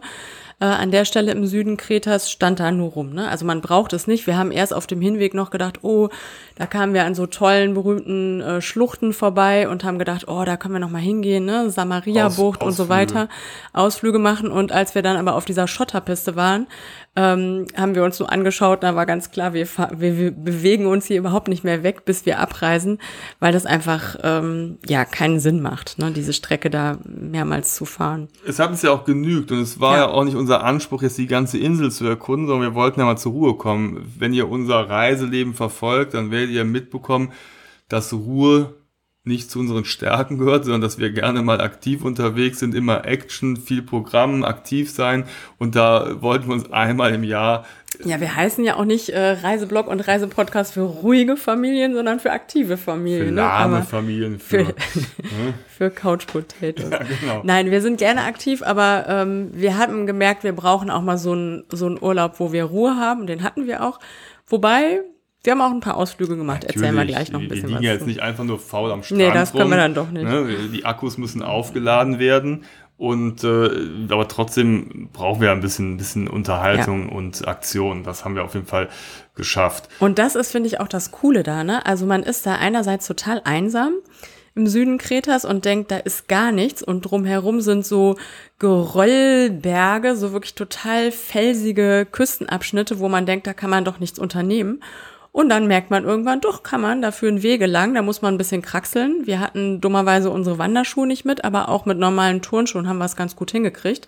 [0.60, 3.14] äh, an der Stelle im Süden Kretas stand da nur rum.
[3.14, 3.30] Ne?
[3.30, 4.28] Also man braucht es nicht.
[4.28, 6.10] Wir haben erst auf dem Hinweg noch gedacht, oh,
[6.56, 10.58] da kamen wir an so tollen, berühmten äh, Schluchten vorbei und haben gedacht, oh, da
[10.58, 11.70] können wir noch mal hingehen, ne?
[11.70, 13.30] Samaria-Bucht Aus- und so weiter.
[13.74, 14.52] Ausflüge machen.
[14.52, 16.68] Und als wir dann aber auf dieser Schotterpiste waren,
[17.20, 21.06] ähm, haben wir uns so angeschaut, da war ganz klar, wir, wir, wir bewegen uns
[21.06, 22.98] hier überhaupt nicht mehr weg, bis wir abreisen,
[23.42, 26.12] weil das einfach ähm, ja keinen Sinn macht, ne?
[26.12, 28.30] diese Strecke da mehrmals zu fahren.
[28.48, 30.00] es hat uns ja auch genügt und es war ja.
[30.06, 30.08] Ja.
[30.12, 33.18] auch nicht unser Anspruch, jetzt die ganze Insel zu erkunden, sondern wir wollten ja mal
[33.18, 34.14] zur Ruhe kommen.
[34.18, 37.34] Wenn ihr unser Reiseleben verfolgt, dann werdet ihr mitbekommen,
[37.90, 38.76] dass Ruhe
[39.26, 43.58] nicht zu unseren Stärken gehört, sondern dass wir gerne mal aktiv unterwegs sind, immer Action,
[43.58, 45.26] viel Programm, aktiv sein
[45.58, 47.66] und da wollten wir uns einmal im Jahr
[48.06, 52.32] Ja, wir heißen ja auch nicht äh, Reiseblog und Reisepodcast für ruhige Familien, sondern für
[52.32, 53.36] aktive für Familien.
[53.36, 53.42] ne?
[53.42, 54.74] lahme Aber Familien, für, für,
[55.68, 56.90] für Couch Potatoes.
[57.22, 57.42] genau.
[57.44, 61.34] Nein, wir sind gerne aktiv, aber ähm, wir hatten gemerkt, wir brauchen auch mal so
[61.34, 63.28] einen so einen Urlaub, wo wir Ruhe haben.
[63.28, 64.00] Den hatten wir auch.
[64.48, 65.02] Wobei,
[65.44, 66.64] wir haben auch ein paar Ausflüge gemacht.
[66.66, 67.82] Erzählen wir Natürlich, gleich noch ein bisschen wir was.
[67.82, 68.08] liegen ja jetzt zu.
[68.08, 69.82] nicht einfach nur faul am Strand Nee, das können wir rum.
[69.82, 70.24] dann doch nicht.
[70.24, 70.70] Ne?
[70.74, 72.66] Die Akkus müssen aufgeladen werden
[72.98, 73.70] und äh,
[74.10, 78.04] aber trotzdem brauchen wir ein bisschen, ein bisschen Unterhaltung und Aktion.
[78.04, 78.90] Das haben wir auf jeden Fall
[79.36, 79.88] geschafft.
[80.00, 81.86] Und das ist, finde ich, auch das Coole da, ne?
[81.86, 83.94] Also man ist da einerseits total einsam
[84.56, 88.18] im Süden Kretas und denkt, da ist gar nichts und drumherum sind so
[88.58, 94.82] Geröllberge, so wirklich total felsige Küstenabschnitte, wo man denkt, da kann man doch nichts unternehmen.
[95.32, 98.34] Und dann merkt man irgendwann, doch kann man, da führen Wege lang, da muss man
[98.34, 99.28] ein bisschen kraxeln.
[99.28, 103.16] Wir hatten dummerweise unsere Wanderschuhe nicht mit, aber auch mit normalen Turnschuhen haben wir es
[103.16, 104.08] ganz gut hingekriegt.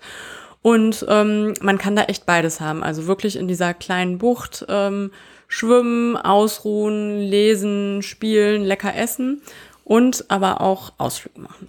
[0.64, 2.84] Und ähm, man kann da echt beides haben.
[2.84, 5.12] Also wirklich in dieser kleinen Bucht ähm,
[5.48, 9.42] schwimmen, ausruhen, lesen, spielen, lecker essen
[9.84, 11.68] und aber auch Ausflüge machen.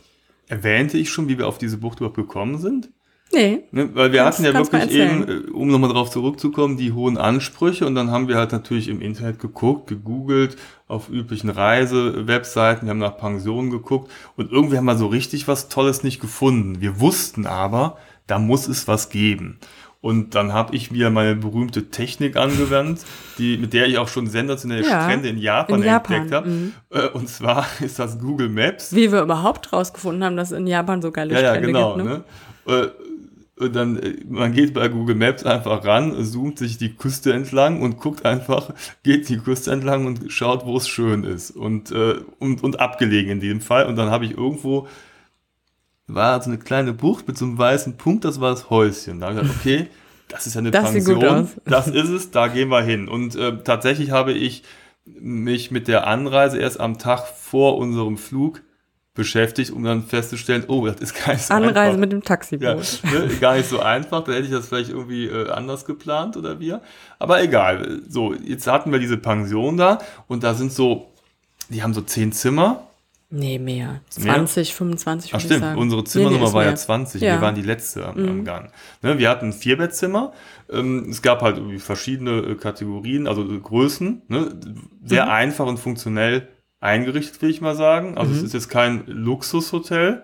[0.49, 2.91] Erwähnte ich schon, wie wir auf diese Bucht überhaupt gekommen sind?
[3.35, 7.17] Nee, Ne, weil wir hatten ja wirklich eben, äh, um nochmal drauf zurückzukommen, die hohen
[7.17, 12.91] Ansprüche und dann haben wir halt natürlich im Internet geguckt, gegoogelt, auf üblichen Reisewebseiten, wir
[12.91, 16.81] haben nach Pensionen geguckt und irgendwie haben wir so richtig was Tolles nicht gefunden.
[16.81, 19.59] Wir wussten aber, da muss es was geben.
[20.01, 23.03] Und dann habe ich mir meine berühmte Technik angewandt,
[23.39, 26.49] die, mit der ich auch schon sensationelle Ja, Strände in Japan, in Japan, entdeckt habe.
[26.49, 26.73] mhm.
[26.91, 28.95] Äh, Und zwar ist das Google Maps.
[28.97, 31.95] wie wir überhaupt rausgefunden haben, dass es in Japan so geile Ja, ja, Strände genau.
[31.95, 32.05] gibt.
[32.07, 32.25] Ne?
[32.67, 32.93] Ne?
[33.63, 37.81] Und dann, äh, man geht bei Google Maps einfach ran, zoomt sich die Küste entlang
[37.81, 38.73] und guckt einfach,
[39.03, 41.51] geht die Küste entlang und schaut, wo es schön ist.
[41.51, 43.87] Und, äh, und, und abgelegen in diesem Fall.
[43.87, 44.89] Und dann habe ich irgendwo
[46.07, 49.21] war so eine kleine Bucht mit so einem weißen Punkt, das war das Häuschen.
[49.21, 49.87] Da habe ich gedacht, okay,
[50.29, 53.09] das ist ja eine Das Pension, das ist es, da gehen wir hin.
[53.09, 54.63] Und äh, tatsächlich habe ich
[55.05, 58.63] mich mit der Anreise erst am Tag vor unserem Flug
[59.15, 61.99] beschäftigt, um dann festzustellen, oh, das ist gar nicht so Anreise einfach.
[62.01, 63.01] mit dem Ja, Taxiboot.
[63.05, 66.59] ne, gar nicht so einfach, da hätte ich das vielleicht irgendwie äh, anders geplant oder
[66.61, 66.81] wir.
[67.19, 68.01] Aber egal.
[68.09, 69.99] So, jetzt hatten wir diese Pension da
[70.29, 71.11] und da sind so,
[71.69, 72.85] die haben so zehn Zimmer.
[73.35, 74.03] Nee, mehr.
[74.19, 74.35] Mehr?
[74.35, 76.77] 20, 25 Ach stimmt, unsere Nee, Zimmernummer nee, ist war ja mehr.
[76.77, 77.33] 20, Ja.
[77.33, 77.37] Mhm.
[77.37, 78.71] wir waren die letzte am, am Gang.
[79.03, 80.33] Ne, wir hatten ein Vierbettzimmer,
[80.71, 84.55] ähm, es gab halt verschiedene äh, Kategorien, also Größen, ne,
[85.05, 85.31] sehr Mhm.
[85.31, 86.49] einfach und funktionell
[86.83, 88.17] eingerichtet, will ich mal sagen.
[88.19, 88.37] Also Mhm.
[88.39, 90.23] es ist jetzt kein Luxushotel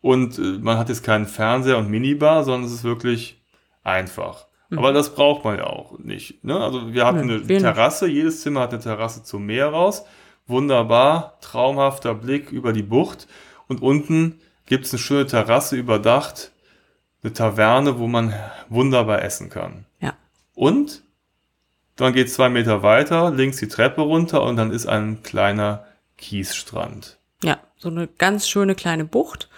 [0.00, 3.40] und äh, man hat jetzt keinen Fernseher und Minibar, sondern es ist wirklich
[3.84, 4.46] einfach.
[4.72, 6.44] Aber das braucht man ja auch nicht.
[6.44, 6.56] Ne?
[6.56, 7.26] Also wir hatten Mhm.
[7.26, 7.62] Nö, eine wir nicht.
[7.64, 10.04] Terrasse, jedes Zimmer hat eine Terrasse zum Meer raus.
[10.46, 13.26] Wunderbar, traumhafter Blick über die Bucht.
[13.68, 16.52] Und unten gibt es eine schöne Terrasse überdacht,
[17.22, 18.32] eine Taverne, wo man
[18.68, 19.86] wunderbar essen kann.
[20.00, 20.14] Ja.
[20.54, 21.02] Und
[21.96, 25.84] dann geht zwei Meter weiter, links die Treppe runter und dann ist ein kleiner
[26.20, 27.18] Kiesstrand.
[27.42, 29.48] Ja, so eine ganz schöne kleine Bucht.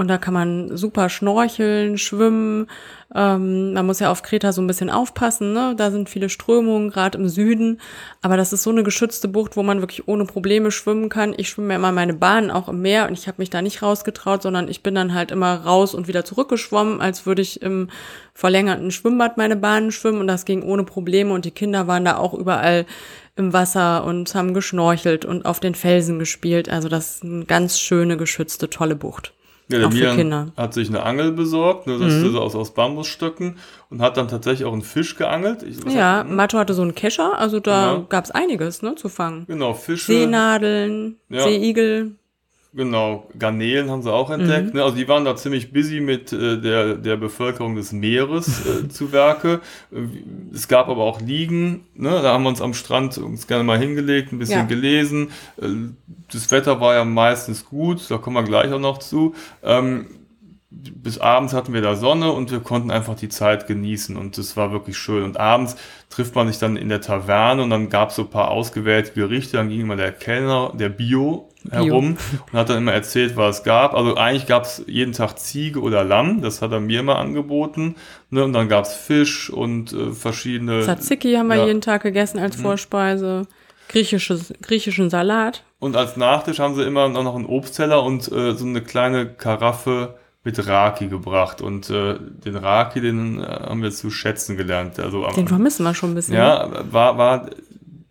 [0.00, 2.68] Und da kann man super schnorcheln, schwimmen.
[3.14, 5.74] Ähm, man muss ja auf Kreta so ein bisschen aufpassen, ne?
[5.76, 7.82] Da sind viele Strömungen, gerade im Süden.
[8.22, 11.34] Aber das ist so eine geschützte Bucht, wo man wirklich ohne Probleme schwimmen kann.
[11.36, 13.82] Ich schwimme ja immer meine Bahn auch im Meer und ich habe mich da nicht
[13.82, 17.88] rausgetraut, sondern ich bin dann halt immer raus und wieder zurückgeschwommen, als würde ich im
[18.32, 20.20] verlängerten Schwimmbad meine Bahnen schwimmen.
[20.20, 21.34] Und das ging ohne Probleme.
[21.34, 22.86] Und die Kinder waren da auch überall
[23.40, 26.68] im Wasser und haben geschnorchelt und auf den Felsen gespielt.
[26.68, 29.32] Also das ist eine ganz schöne, geschützte, tolle Bucht.
[29.68, 30.44] Ja, der Auch für Milan Kinder.
[30.46, 30.52] Mhm.
[30.56, 34.64] hat sich eine Angel besorgt, ne, das ist aus, aus Bambusstöcken und hat dann tatsächlich
[34.66, 35.62] auch einen Fisch geangelt.
[35.62, 38.04] Ich, Ja, hat- Mato hatte so einen Kescher, also da Ja.
[38.08, 39.44] gab's einiges ne, zu fangen.
[39.46, 40.06] Genau, Fische.
[40.12, 41.42] Seenadeln, Ja.
[41.44, 42.16] Seeigel.
[42.72, 44.40] Genau, Garnelen haben sie auch Mhm.
[44.42, 44.74] entdeckt.
[44.74, 44.84] Ne?
[44.84, 49.10] Also die waren da ziemlich busy mit äh, der, der Bevölkerung des Meeres äh, zu
[49.10, 49.60] Werke.
[49.92, 50.02] Äh,
[50.54, 51.86] Es gab aber auch Liegen.
[51.94, 52.10] Ne?
[52.22, 54.64] Da haben wir uns am Strand uns gerne mal hingelegt, ein bisschen Ja.
[54.66, 55.30] gelesen.
[55.60, 55.66] Äh,
[56.32, 59.34] Das Wetter war ja meistens gut, da kommen wir gleich auch noch zu.
[59.64, 60.06] Ähm,
[60.70, 64.56] bis abends hatten wir da Sonne und wir konnten einfach die Zeit genießen und das
[64.56, 65.24] war wirklich schön.
[65.24, 65.76] Und abends
[66.10, 69.12] trifft man sich dann in der Taverne und dann gab es so ein paar ausgewählte
[69.12, 69.56] Gerichte.
[69.56, 72.16] Dann ging immer der Kellner, der Bio, herum
[72.52, 73.94] und hat dann immer erzählt, was es gab.
[73.94, 77.96] Also eigentlich gab es jeden Tag Ziege oder Lamm, das hat er mir immer angeboten.
[78.30, 78.44] Ne?
[78.44, 80.82] Und dann gab es Fisch und äh, verschiedene.
[80.82, 81.62] Tzatziki haben wir ja.
[81.62, 81.68] Mhm.
[81.68, 83.46] jeden Tag gegessen als Vorspeise.
[83.88, 85.64] Griechisches, griechischen Salat.
[85.80, 90.14] Und als Nachtisch haben sie immer noch einen Obstteller und äh, so eine kleine Karaffe
[90.44, 91.60] mit Raki gebracht.
[91.60, 94.98] Und äh, den Raki, den äh, haben wir zu schätzen gelernt.
[94.98, 96.34] Also am, Den vermissen wir schon ein bisschen.
[96.34, 97.50] ja, war, war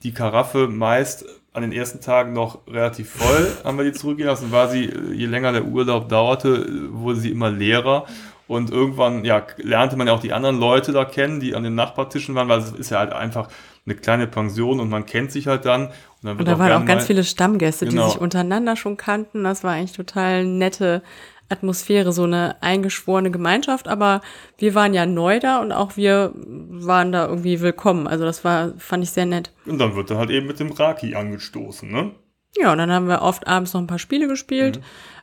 [0.04, 4.52] die Karaffe meist an den ersten Tagen noch relativ voll, haben wir die zurückgehen lassen.
[4.52, 8.06] War sie, äh, je länger der Urlaub dauerte, äh, wurde sie immer leerer.
[8.48, 11.76] Und irgendwann, ja, lernte man ja auch die anderen Leute da kennen, die an den
[11.76, 13.48] Nachbartischen waren, weil es ist ja halt einfach
[13.86, 15.86] eine kleine Pension und man kennt sich halt dann.
[15.88, 18.06] Und, dann Und da waren auch ganz mal- viele Stammgäste, Genau.
[18.08, 19.44] die sich untereinander schon kannten.
[19.44, 21.04] Das war eigentlich total nette
[21.50, 23.88] Atmosphäre, so eine eingeschworene Gemeinschaft.
[23.88, 24.22] Aber
[24.58, 28.08] wir waren ja neu da und auch wir waren da irgendwie willkommen.
[28.08, 29.52] Also das war, fand ich sehr nett.
[29.66, 32.12] Und dann wird dann halt eben mit dem Raki angestoßen, ne?
[32.58, 34.82] Ja, und dann haben wir oft abends noch ein paar Spiele gespielt.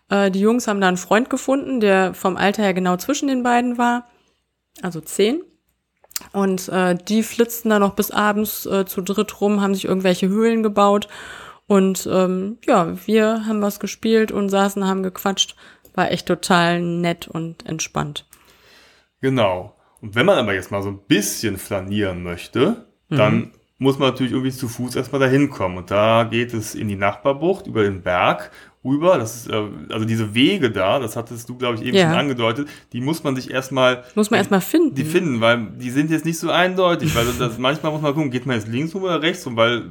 [0.09, 3.43] Äh, die Jungs haben da einen Freund gefunden, der vom Alter her genau zwischen den
[3.43, 4.07] beiden war.
[4.83, 5.43] Also zehn.
[6.33, 10.29] Und äh, die flitzten da noch bis abends äh, zu dritt rum, haben sich irgendwelche
[10.29, 11.09] Höhlen gebaut.
[11.67, 15.57] Und ähm, ja, wir haben was gespielt und saßen, haben gequatscht.
[15.97, 18.27] War echt total nett und entspannt.
[19.21, 19.75] Genau.
[20.01, 24.33] Und wenn man aber jetzt mal so ein bisschen flanieren möchte, dann muss man natürlich
[24.33, 25.77] irgendwie zu Fuß erstmal dahin kommen.
[25.79, 28.51] Und da geht es in die Nachbarbucht über den Berg
[28.85, 29.19] rüber.
[29.19, 32.09] Das ist, äh, also diese Wege da, das hattest du, glaube ich, eben Ja.
[32.11, 34.95] schon angedeutet, die muss man sich erstmal Muss man erstmal finden.
[34.95, 38.31] die finden, weil die sind jetzt nicht so eindeutig, weil das, manchmal muss man gucken,
[38.31, 39.85] geht man jetzt links rum oder rechts rum, weil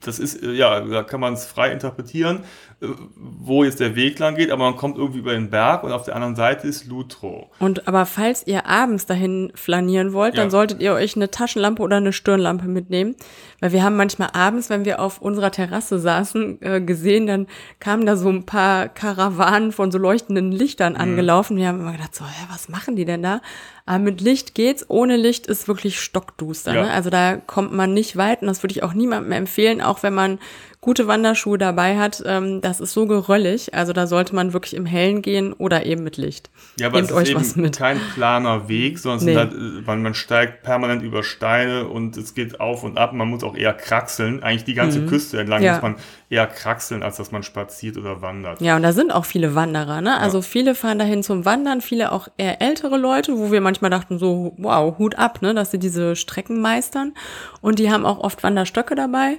[0.00, 2.40] das ist, äh, ja, da kann man es frei interpretieren,
[2.80, 6.04] wo jetzt der Weg lang geht, aber man kommt irgendwie über den Berg und auf
[6.04, 7.50] der anderen Seite ist Lutro.
[7.58, 10.42] Und aber falls ihr abends dahin flanieren wollt, Ja.
[10.42, 13.16] dann solltet ihr euch eine Taschenlampe oder eine Stirnlampe mitnehmen.
[13.60, 17.48] Weil wir haben manchmal abends, wenn wir auf unserer Terrasse saßen, äh, gesehen, dann
[17.80, 21.56] kamen da so ein paar Karawanen von so leuchtenden Lichtern angelaufen.
[21.56, 23.40] Wir haben immer gedacht, so, hä, was machen die denn da?
[23.86, 24.84] Aber mit Licht geht's.
[24.88, 26.72] Ohne Licht ist wirklich stockduster.
[26.74, 26.82] Ja.
[26.84, 26.90] Ne?
[26.92, 30.14] Also da kommt man nicht weit und das würde ich auch niemandem empfehlen, auch wenn
[30.14, 30.38] man
[30.80, 33.74] gute Wanderschuhe dabei hat, ähm, das ist so geröllig.
[33.74, 36.50] Also da sollte man wirklich im Hellen gehen oder eben mit Licht.
[36.78, 37.76] Ja, aber Nehmt es euch ist was eben mit.
[37.76, 39.36] kein planer Weg, sondern Nee.
[39.36, 39.52] halt,
[39.86, 43.12] man, man steigt permanent über Steine und es geht auf und ab.
[43.12, 44.42] Man muss auch eher kraxeln.
[44.42, 45.66] Eigentlich die ganze Küste entlang Mhm.
[45.66, 45.72] Ja.
[45.74, 45.96] muss man
[46.30, 48.60] eher kraxeln, als dass man spaziert oder wandert.
[48.60, 50.18] Ja, und da sind auch viele Wanderer, ne?
[50.20, 54.18] Also viele fahren dahin zum Wandern, viele auch eher ältere Leute, wo wir manchmal dachten
[54.18, 57.14] so, wow, Hut ab, ne, dass sie diese Strecken meistern.
[57.60, 59.38] Und die haben auch oft Wanderstöcke dabei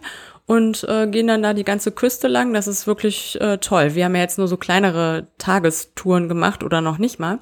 [0.49, 2.55] und äh, gehen dann da die ganze Küste lang.
[2.55, 3.93] Das ist wirklich äh, toll.
[3.93, 7.38] Wir haben ja jetzt nur so kleinere Tagestouren gemacht oder noch nicht mal.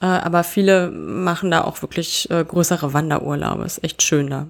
[0.00, 3.64] Äh, aber viele machen da auch wirklich äh, größere Wanderurlaube.
[3.64, 4.46] Ist echt schön da.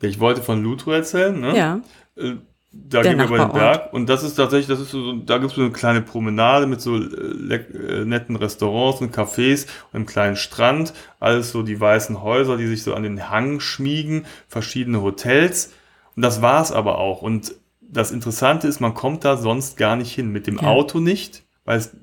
[0.00, 1.56] Ich wollte von Lutro erzählen, ne?
[1.56, 1.80] Ja.
[2.16, 2.36] Äh,
[2.70, 3.52] Da Der gehen wir über den.
[3.52, 6.68] Berg und das ist tatsächlich, das ist so, da gibt es so eine kleine Promenade
[6.68, 10.92] mit so äh, äh, netten Restaurants und Cafés und einem kleinen Strand.
[11.18, 15.72] Alles so die weißen Häuser, die sich so an den Hang schmiegen, verschiedene Hotels.
[16.16, 17.22] Und das war's aber auch.
[17.22, 20.30] Und das Interessante ist, man kommt da sonst gar nicht hin.
[20.32, 20.68] Mit dem Ja.
[20.68, 21.94] Auto nicht, weil es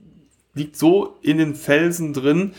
[0.54, 2.54] liegt so in den Felsen drin.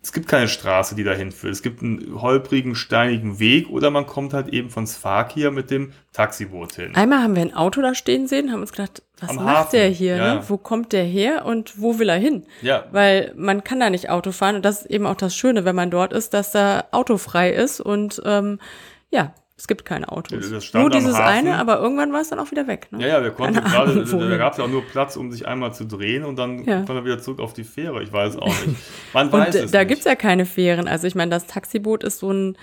[0.00, 1.52] Es gibt keine Straße, die dahin führt.
[1.52, 5.92] Es gibt einen holprigen, steinigen Weg oder man kommt halt eben von Sfakia mit dem
[6.12, 6.94] Taxiboot hin.
[6.94, 9.70] Einmal haben wir ein Auto da stehen sehen, haben uns gedacht, was Am macht Hafen,
[9.72, 10.16] der hier?
[10.16, 10.34] ja.
[10.36, 10.44] Ne?
[10.46, 12.44] Wo kommt der her und wo will er hin?
[12.62, 12.84] Ja.
[12.92, 15.74] Weil man kann da nicht Auto fahren und das ist eben auch das Schöne, wenn
[15.74, 18.60] man dort ist, dass da autofrei ist und ähm,
[19.10, 20.72] ja, es gibt keine Autos.
[20.72, 22.88] Nur dieses eine, aber irgendwann war es dann auch wieder weg.
[22.90, 23.02] Ne?
[23.02, 25.74] Ja, ja, wir konnten gerade, da, gab es ja auch nur Platz, um sich einmal
[25.74, 26.76] zu drehen und dann Ja.
[26.78, 28.02] konnte er wieder zurück auf die Fähre.
[28.02, 28.78] Ich weiß auch nicht.
[29.12, 29.88] Man weiß Und es da nicht.
[29.88, 30.88] gibt's ja keine Fähren.
[30.88, 32.56] Also ich meine, das Taxiboot ist so ein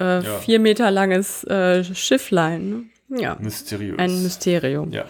[0.00, 2.90] äh, vier Meter langes äh, Schifflein.
[3.08, 3.22] Ne?
[3.22, 3.98] Ja, Mysteriös.
[4.00, 4.90] ein Mysterium.
[4.90, 5.04] Ja.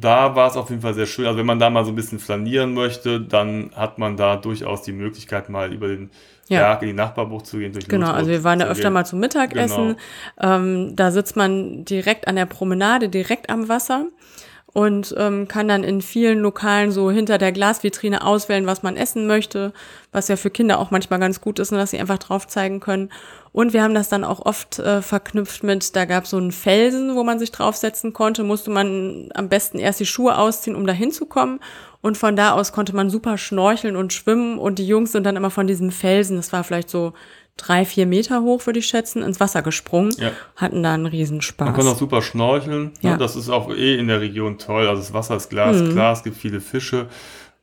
[0.00, 1.26] Da war es auf jeden Fall sehr schön.
[1.26, 4.82] Also wenn man da mal so ein bisschen flanieren möchte, dann hat man da durchaus
[4.82, 6.10] die Möglichkeit, mal über den
[6.48, 6.60] Ja.
[6.60, 7.72] Berg in die Nachbarbucht zu gehen.
[7.72, 8.92] Durch Genau, Lutro also wir waren da öfter gehen.
[8.92, 9.96] mal zum Mittagessen.
[10.40, 14.06] Ähm, da sitzt man direkt an der Promenade, direkt am Wasser
[14.76, 19.26] und ähm, kann dann in vielen Lokalen so hinter der Glasvitrine auswählen, was man essen
[19.26, 19.72] möchte,
[20.12, 22.78] was ja für Kinder auch manchmal ganz gut ist, ne, dass sie einfach drauf zeigen
[22.78, 23.08] können.
[23.52, 26.52] Und wir haben das dann auch oft äh, verknüpft mit, da gab es so einen
[26.52, 30.86] Felsen, wo man sich draufsetzen konnte, musste man am besten erst die Schuhe ausziehen, um
[30.86, 31.60] da hinzukommen.
[32.06, 34.58] Und von da aus konnte man super schnorcheln und schwimmen.
[34.58, 37.14] Und die Jungs sind dann immer von diesem Felsen, das war vielleicht so
[37.56, 40.30] drei, vier Meter hoch, würde ich schätzen, ins Wasser gesprungen, Ja.
[40.54, 41.66] hatten da einen Riesenspaß.
[41.66, 42.92] Man kann auch super schnorcheln.
[43.00, 43.12] Ja.
[43.12, 43.18] Ne?
[43.18, 44.86] Das ist auch eh in der Region toll.
[44.86, 47.08] Also das Wasser ist glasklar, es gibt viele Fische.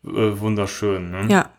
[0.06, 1.12] Äh, wunderschön.
[1.12, 1.24] Ne?
[1.24, 1.30] Mhm.
[1.30, 1.50] ja,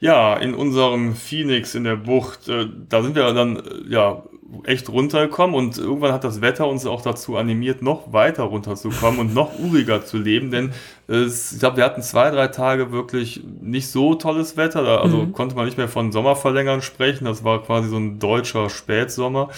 [0.00, 4.22] Ja, in unserem Phoenix in der Bucht, äh, da sind wir dann äh, ja
[4.64, 9.34] echt runtergekommen und irgendwann hat das Wetter uns auch dazu animiert, noch weiter runterzukommen und
[9.34, 10.72] noch uriger zu leben, denn
[11.08, 14.98] äh, es, ich glaube, wir hatten zwei, drei Tage wirklich nicht so tolles Wetter, da,
[14.98, 19.48] also konnte man nicht mehr von Sommerverlängern sprechen, das war quasi so ein deutscher Spätsommer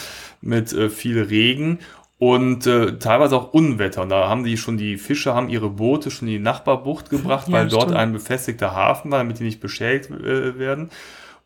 [0.40, 1.78] mit äh, viel Regen
[2.18, 4.02] und äh, teilweise auch Unwetter.
[4.02, 7.48] Und da haben die schon die Fische haben ihre Boote schon in die Nachbarbucht gebracht,
[7.48, 7.98] Ja, weil dort stimmt.
[7.98, 10.90] ein befestigter Hafen war, damit die nicht beschädigt äh, werden.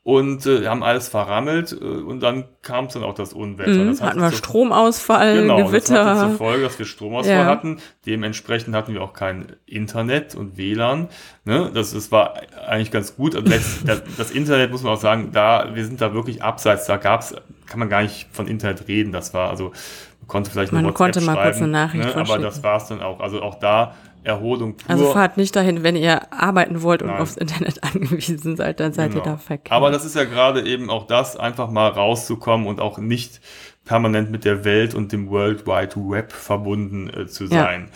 [0.03, 3.71] Und äh, haben alles verrammelt äh, und dann kam es dann auch das Unwetter.
[3.73, 3.89] mhm.
[3.89, 6.17] Das hat hatten wir Stromausfall, Genau, das hatte Gewitter.
[6.21, 7.45] zur Folge, dass wir Stromausfall Ja.
[7.45, 7.81] hatten.
[8.07, 11.09] Dementsprechend hatten wir auch kein Internet und WLAN.
[11.45, 11.71] Ne?
[11.75, 12.35] Das, das war
[12.67, 13.35] eigentlich ganz gut.
[13.35, 16.87] Und letzt- das, das Internet muss man auch sagen, da wir sind da wirklich abseits.
[16.87, 17.35] Da gab's,
[17.67, 19.13] kann man gar nicht von Internet reden.
[19.13, 19.73] Das war also
[20.21, 22.23] man konnte vielleicht eine Man WhatsApp konnte mal kurz schreiben, eine Nachricht ne?
[22.23, 23.21] aber das war's dann auch.
[23.21, 24.91] Also auch da Erholung pur.
[24.91, 27.21] Also fahrt nicht dahin, wenn ihr arbeiten wollt und Nein.
[27.21, 29.25] aufs Internet angewiesen seid, dann seid ihr Genau.
[29.25, 29.73] da verkehrt.
[29.73, 33.41] Aber das ist ja gerade eben auch das, einfach mal rauszukommen und auch nicht
[33.85, 37.51] permanent mit der Welt und dem World Wide Web verbunden äh, zu Ja.
[37.51, 37.89] sein.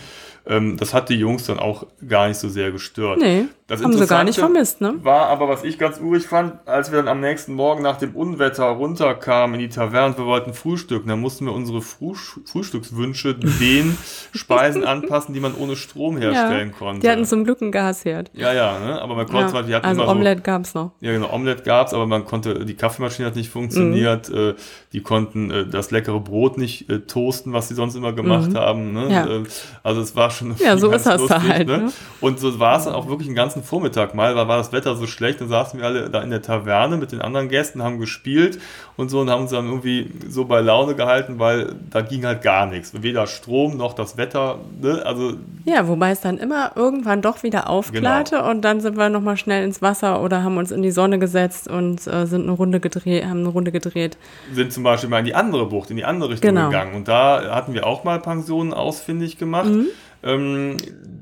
[0.47, 3.19] Ähm, das hat die Jungs dann auch gar nicht so sehr gestört.
[3.19, 4.95] nee, Das haben sie gar nicht vermisst, ne?
[5.03, 8.15] War aber, was ich ganz urig fand, als wir dann am nächsten Morgen nach dem
[8.15, 13.97] Unwetter runterkamen in die Taverne, wir wollten frühstücken, dann mussten wir unsere Frühsch Frühstückswünsche den
[14.35, 17.01] Speisen anpassen, die man ohne Strom herstellen konnte.
[17.01, 18.31] Die hatten zum Glück einen Gasherd.
[18.35, 19.01] ja, ja, ne?
[19.01, 19.53] aber man konnte Ja.
[19.53, 20.93] Beispiel, die hatten Also so, Omelette gab's noch.
[21.01, 21.33] ja, genau.
[21.33, 24.29] Omelette gab's, aber man konnte, die Kaffeemaschine hat nicht funktioniert.
[24.29, 24.37] Mhm.
[24.37, 24.55] Äh,
[24.93, 28.93] die konnten äh, das leckere Brot nicht äh, toasten, was sie sonst immer gemacht haben.
[28.93, 29.05] Ne?
[29.07, 29.11] Mhm.
[29.11, 29.27] Ja.
[29.27, 29.43] Äh,
[29.83, 31.91] also es war schon Ja, so ganz ist das da halt, ne?
[32.21, 34.97] Und so war es dann auch wirklich den ganzen Vormittag mal, weil war das Wetter
[34.97, 37.99] so schlecht, dann saßen wir alle da in der Taverne mit den anderen Gästen, haben
[38.01, 38.59] gespielt
[38.97, 42.43] und so und haben uns dann irgendwie so bei Laune gehalten, weil da ging halt
[42.43, 42.93] gar nichts.
[43.03, 44.59] Weder Strom noch das Wetter.
[44.81, 45.03] Ne?
[45.05, 48.51] Also Ja, wobei es dann immer irgendwann doch wieder aufklarte Genau.
[48.51, 51.69] und dann sind wir nochmal schnell ins Wasser oder haben uns in die Sonne gesetzt
[51.69, 54.17] und äh, sind eine Runde gedreht, haben eine Runde gedreht.
[54.53, 56.67] sind zum Beispiel mal in die andere Bucht, in die andere Richtung Genau.
[56.67, 56.95] gegangen.
[56.95, 59.67] Und da hatten wir auch mal Pensionen ausfindig gemacht.
[59.71, 59.87] Mhm.
[60.25, 60.77] Ähm,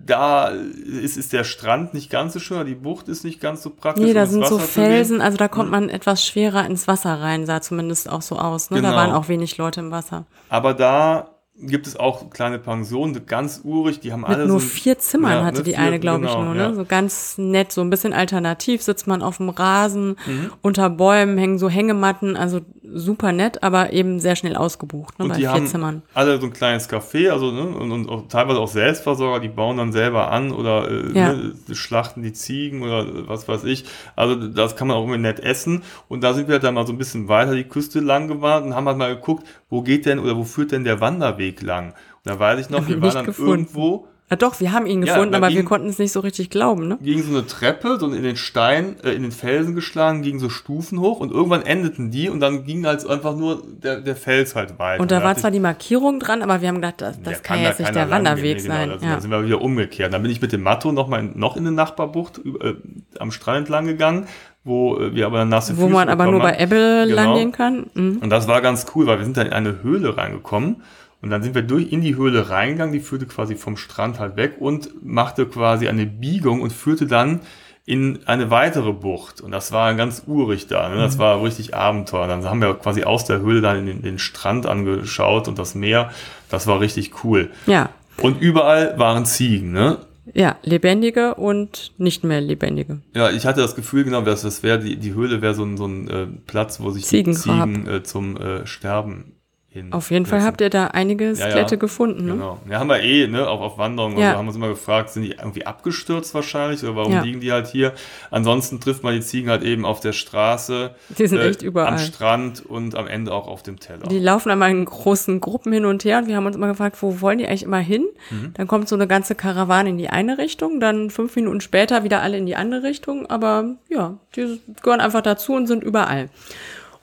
[0.06, 3.70] da ist, ist der Strand nicht ganz so schön, die Bucht ist nicht ganz so
[3.70, 4.04] praktisch.
[4.04, 4.90] Nee, um da ins sind so Wasser gehen.
[4.92, 8.70] Felsen, also da kommt man etwas schwerer ins Wasser rein, sah zumindest auch so aus.
[8.70, 8.80] Ne?
[8.82, 9.00] Da Genau.
[9.00, 10.24] waren auch wenig Leute im Wasser.
[10.48, 14.66] Aber da gibt es auch kleine Pensionen, ganz urig, die haben Mit alle nur so,
[14.66, 16.60] vier Zimmern Ja, hatte ne, die vier- eine, glaube ich, genau, nur, ne?
[16.62, 16.74] ja.
[16.74, 20.50] So ganz nett, so ein bisschen alternativ sitzt man auf dem Rasen, Mhm.
[20.62, 22.60] unter Bäumen hängen so Hängematten, also
[22.94, 25.24] super nett, aber eben sehr schnell ausgebucht, ne?
[25.24, 26.02] Und Bei die vier haben Zimmern.
[26.14, 29.76] alle so ein kleines Café, also ne, und, und auch teilweise auch Selbstversorger, die bauen
[29.76, 31.32] dann selber an oder äh, Ja.
[31.34, 33.84] ne, schlachten die Ziegen oder was weiß ich.
[34.16, 35.82] Also das kann man auch immer nett essen.
[36.08, 38.74] Und da sind wir dann mal so ein bisschen weiter die Küste lang gewandert und
[38.74, 41.88] haben halt mal geguckt, wo geht denn oder wo führt denn der Wanderweg lang?
[41.88, 43.50] Und da weiß ich noch, wir wir waren dann gefunden.
[43.50, 46.12] irgendwo Ja, doch, wir haben ihn Ja, gefunden, da aber wir ging- konnten es nicht
[46.12, 46.96] so richtig glauben, ne?
[47.02, 50.48] gegen so eine Treppe, so in den Stein, äh, in den Felsen geschlagen, gegen so
[50.48, 54.54] Stufen hoch und irgendwann endeten die und dann ging halt einfach nur der, der Fels
[54.54, 55.02] halt weiter.
[55.02, 57.38] Und da war dachte zwar die Markierung dran, aber wir haben gedacht, das, das Ja,
[57.40, 58.62] kann ja da jetzt nicht der lang Wanderweg gehen.
[58.62, 58.88] Nee, sein.
[58.88, 59.14] Genau, da, ja.
[59.16, 60.14] da sind wir wieder umgekehrt.
[60.14, 62.74] Dann bin ich mit dem Matto noch mal noch in eine Nachbarbucht äh,
[63.18, 64.26] am Strand entlang gegangen,
[64.64, 66.56] wo äh, wir aber dann nasse Wo Füße man aber nur bei.
[66.58, 67.34] Ebbe lang Genau.
[67.36, 67.90] gehen kann.
[67.92, 68.18] Mhm.
[68.22, 70.76] Und das war ganz cool, weil wir sind dann in eine Höhle reingekommen
[71.22, 74.36] und dann sind wir durch in die Höhle reingegangen, die führte quasi vom Strand halt
[74.36, 77.40] weg und machte quasi eine Biegung und führte dann
[77.84, 79.40] in eine weitere Bucht.
[79.40, 80.88] Und das war ganz urig da.
[80.88, 80.96] Ne?
[80.96, 81.00] Mhm.
[81.00, 82.26] Das war richtig Abenteuer.
[82.26, 85.74] Dann haben wir quasi aus der Höhle dann in den, den Strand angeschaut und das
[85.74, 86.10] Meer.
[86.48, 87.50] Das war richtig cool.
[87.66, 87.90] Ja.
[88.20, 89.98] Und überall waren Ziegen, ne?
[90.34, 93.00] Ja, lebendige und nicht mehr lebendige.
[93.14, 95.76] Ja, ich hatte das Gefühl, genau, dass das wäre, die, die Höhle wäre so ein,
[95.76, 99.32] so ein äh, Platz, wo sich Ziegen die Ziegen äh, zum äh, Sterben
[99.72, 99.92] hin.
[99.92, 101.80] Auf jeden Fall habt ihr da einige Ja, Skelette ja.
[101.80, 102.32] gefunden, ne?
[102.32, 102.58] Genau.
[102.70, 104.18] Ja, haben wir eh, ne, auch auf Wanderungen.
[104.18, 104.28] Ja.
[104.28, 107.22] Also haben wir uns immer gefragt, sind die irgendwie abgestürzt wahrscheinlich oder warum Ja.
[107.22, 107.92] liegen die halt hier?
[108.30, 111.88] Ansonsten trifft man die Ziegen halt eben auf der Straße, Die sind echt überall.
[111.94, 114.06] am Strand und am Ende auch auf dem Teller.
[114.08, 116.96] Die laufen einmal in großen Gruppen hin und her und wir haben uns immer gefragt,
[117.00, 118.06] wo wollen die eigentlich immer hin?
[118.30, 118.52] Mhm.
[118.54, 122.22] Dann kommt so eine ganze Karawane in die eine Richtung, dann fünf Minuten später wieder
[122.22, 126.28] alle in die andere Richtung, aber ja, die gehören einfach dazu und sind überall.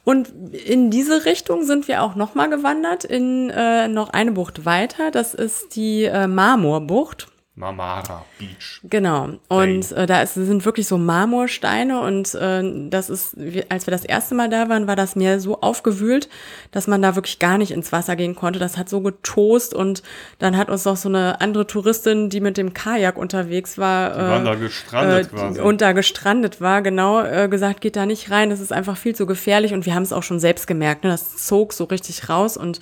[0.10, 0.34] Und
[0.66, 5.12] in diese Richtung sind wir auch nochmal gewandert, in äh, noch eine Bucht weiter.
[5.12, 7.28] Das ist die äh, Marmorbucht.
[7.60, 8.80] Marmara Beach.
[8.86, 9.32] Genau.
[9.50, 13.36] Und äh, da ist, sind wirklich so Marmorsteine und äh, das ist,
[13.68, 16.30] als wir das erste Mal da waren, war das Meer so aufgewühlt,
[16.72, 18.60] dass man da wirklich gar nicht ins Wasser gehen konnte.
[18.60, 20.04] Das hat so getost und
[20.40, 24.20] dann hat uns noch so eine andere Touristin, die mit dem Kajak unterwegs war, Die
[24.20, 25.60] waren da äh, gestrandet äh, quasi.
[25.60, 29.16] und da gestrandet war, genau, äh, gesagt, geht da nicht rein, das ist einfach viel
[29.16, 31.10] zu gefährlich und wir haben es auch schon selbst gemerkt, ne?
[31.10, 32.80] das zog so richtig raus und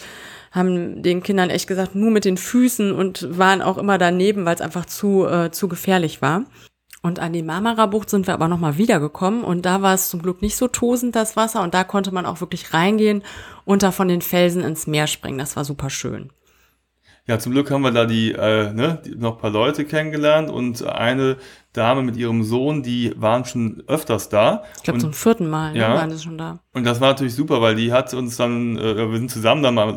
[0.52, 4.56] haben den Kindern echt gesagt, nur mit den Füßen und waren auch immer daneben, weil
[4.56, 6.44] es einfach zu, äh, zu gefährlich war.
[7.04, 10.42] Und an die Marmara-Bucht sind wir aber nochmal wiedergekommen und da war es zum Glück
[10.42, 13.24] nicht so tosend, das Wasser, und da konnte man auch wirklich reingehen
[13.66, 15.38] und da von den Felsen ins Meer springen.
[15.38, 16.32] Das war super schön.
[17.28, 20.50] Ja, zum Glück haben wir da die, äh, ne, die, noch ein paar Leute kennengelernt
[20.50, 21.36] und eine
[21.74, 24.64] Dame mit ihrem Sohn, die waren schon öfters da.
[24.78, 25.94] Ich glaube, zum vierten Mal ne, Ja.
[25.96, 26.60] waren sie schon da.
[26.74, 29.76] und das war natürlich super, weil die hat uns dann, äh, wir sind zusammen dann
[29.76, 29.90] mal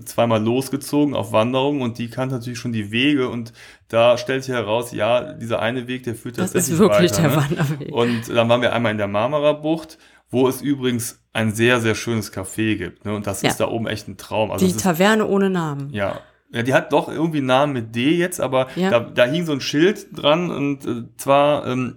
[0.00, 3.54] äh, zweimal losgezogen auf Wanderung und die kannte natürlich schon die Wege und
[3.88, 7.22] da stellt sich heraus, ja, dieser eine Weg, der führt Das tatsächlich ist wirklich weiter,
[7.22, 7.36] der ne?
[7.36, 7.92] Wanderweg.
[7.94, 9.96] Und dann waren wir einmal in der Marmara-Bucht,
[10.30, 13.04] wo es übrigens ein sehr, sehr schönes Café gibt.
[13.06, 13.14] Ne?
[13.14, 13.48] Und das Ja.
[13.50, 14.50] ist da oben echt ein Traum.
[14.50, 15.88] Also Die Taverne ohne Namen.
[15.90, 16.20] ja.
[16.54, 18.88] Ja, die hat doch irgendwie einen Namen mit D jetzt, aber Ja.
[18.90, 21.96] da, da hing so ein Schild dran und äh, zwar ähm,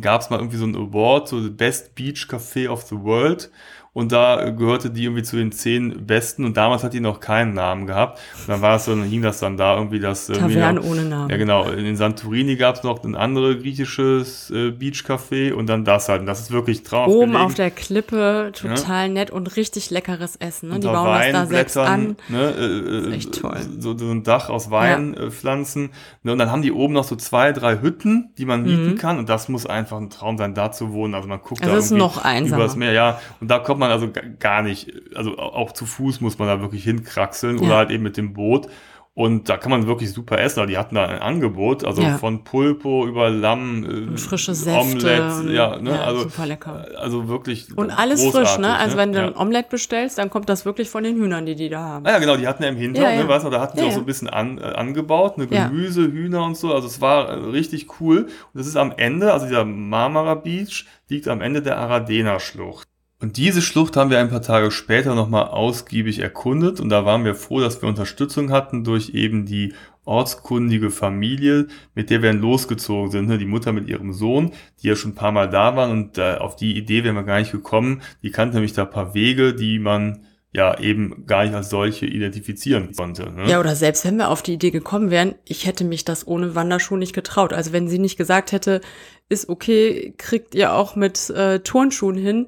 [0.00, 3.50] gab es mal irgendwie so ein Award, so the Best Beach Café of the World
[3.92, 7.20] und da äh, gehörte die irgendwie zu den zehn besten und damals hat die noch
[7.20, 10.28] keinen Namen gehabt und dann war es so, dann hing das dann da irgendwie das
[10.28, 11.30] äh, Taverne ohne Namen.
[11.30, 11.68] ja, genau.
[11.68, 16.20] In Santorini gab es noch ein anderes griechisches äh, Beachcafé und dann das halt.
[16.20, 17.44] Und das ist wirklich traumhaft Oben gelegen.
[17.46, 20.68] auf der Klippe, total nett und richtig leckeres Essen.
[20.70, 20.80] Ne?
[20.80, 22.16] Die bauen das da selbst an.
[22.28, 23.58] Ne, äh, äh, echt toll.
[23.78, 25.90] So, so ein Dach aus Weinpflanzen.
[26.22, 29.18] Ne, und dann haben die oben noch so zwei, drei Hütten, die man mieten kann.
[29.18, 31.14] Und das muss einfach ein Traum sein, da zu wohnen.
[31.14, 32.62] Also man guckt Also da es ist irgendwie noch einsamer.
[32.64, 32.92] übers Meer.
[32.92, 36.48] Ja, und da kommt man also ga- gar nicht, also auch zu Fuß muss man
[36.48, 37.62] da wirklich hinkraxeln Ja.
[37.64, 38.68] oder halt eben mit dem Boot.
[39.14, 40.60] Und da kann man wirklich super essen.
[40.60, 42.18] Also die hatten da ein Angebot, also Ja.
[42.18, 44.78] von Pulpo über Lamm, äh, Frische Säfte.
[44.80, 46.86] Omelette, ja, ne, ja, also, super lecker.
[46.96, 48.76] also wirklich Und alles frisch, großartig, ne?
[48.76, 49.26] Also wenn du Ja.
[49.26, 52.06] ein Omelett bestellst, dann kommt das wirklich von den Hühnern, die die da haben.
[52.06, 53.88] Ah ja, genau, die hatten ja im Hintern, ne, weißt du, da hatten sie Ja,
[53.90, 55.48] auch so ein bisschen an, äh, angebaut, ne.
[55.48, 58.18] Gemüse, Hühner und so, also es war äh, richtig cool.
[58.18, 62.86] Und das ist am Ende, also dieser Marmara Beach liegt am Ende der Aradena Schlucht.
[63.20, 67.24] Und diese Schlucht haben wir ein paar Tage später nochmal ausgiebig erkundet und da waren
[67.24, 72.40] wir froh, dass wir Unterstützung hatten durch eben die ortskundige Familie, mit der wir dann
[72.40, 73.28] losgezogen sind.
[73.28, 73.36] Ne?
[73.36, 76.36] Die Mutter mit ihrem Sohn, die ja schon ein paar Mal da waren und äh,
[76.36, 78.02] auf die Idee wären wir gar nicht gekommen.
[78.22, 82.06] Die kannte nämlich da ein paar Wege, die man ja eben gar nicht als solche
[82.06, 83.30] identifizieren konnte.
[83.30, 83.50] Ne?
[83.50, 86.54] Ja, oder selbst wenn wir auf die Idee gekommen wären, ich hätte mich das ohne
[86.54, 87.52] Wanderschuh nicht getraut.
[87.52, 88.80] Also wenn sie nicht gesagt hätte,
[89.28, 92.46] ist okay, kriegt ihr auch mit äh, Turnschuhen hin,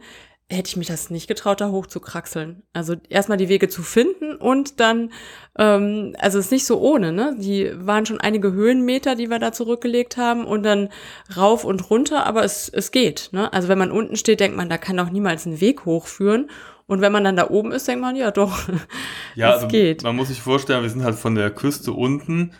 [0.51, 2.65] hätte ich mich das nicht getraut, da hoch zu kraxeln.
[2.73, 5.13] Also erstmal die Wege zu finden und dann,
[5.57, 7.37] ähm, also es ist nicht so ohne, ne?
[7.39, 10.89] Die waren schon einige Höhenmeter, die wir da zurückgelegt haben und dann
[11.37, 13.53] rauf und runter, aber es, es geht, ne?
[13.53, 16.51] Also wenn man unten steht, denkt man, da kann doch niemals ein Weg hochführen.
[16.87, 18.69] Und wenn man dann da oben ist, denkt man, ja doch,
[19.37, 20.03] ja, es also geht.
[20.03, 22.53] Man muss sich vorstellen, wir sind halt von der Küste unten,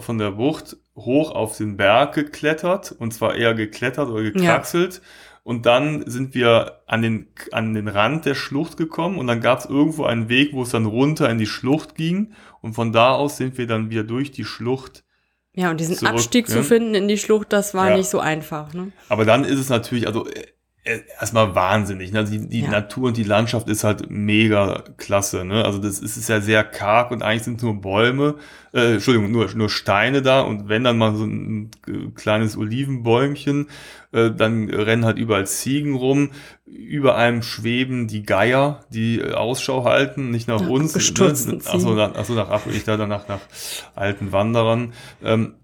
[0.00, 4.94] von der Bucht hoch auf den Berg geklettert und zwar eher geklettert oder gekraxelt.
[4.94, 5.00] Ja
[5.46, 9.60] und dann sind wir an den, an den Rand der Schlucht gekommen und dann gab
[9.60, 12.32] es irgendwo einen Weg, wo es dann runter in die Schlucht ging.
[12.62, 15.04] Und von da aus sind wir dann wieder durch die Schlucht.
[15.54, 16.56] Ja, und diesen zurück, Abstieg ja.
[16.56, 17.96] zu finden in die Schlucht, das war ja.
[17.96, 18.74] nicht so einfach.
[18.74, 18.90] Ne?
[19.08, 20.48] Aber dann ist es natürlich, also äh,
[21.18, 22.12] erstmal wahnsinnig.
[22.12, 22.24] Ne?
[22.24, 22.70] Die, die ja.
[22.70, 25.44] Natur und die Landschaft ist halt mega klasse.
[25.44, 25.64] Ne?
[25.64, 28.36] Also das ist, ist ja sehr karg und eigentlich sind nur Bäume,
[28.72, 33.68] äh, Entschuldigung, nur, nur Steine da und wenn dann mal so ein, ein kleines Olivenbäumchen
[34.12, 36.30] äh, dann rennen halt überall Ziegen rum,
[36.64, 40.94] über einem schweben die Geier, die äh, Ausschau halten, nicht nach ja, uns.
[40.94, 41.58] Ne?
[41.64, 43.40] Achso, nach, achso, nach Afrika, danach nach
[43.94, 44.92] alten Wanderern.
[45.22, 45.54] Ähm,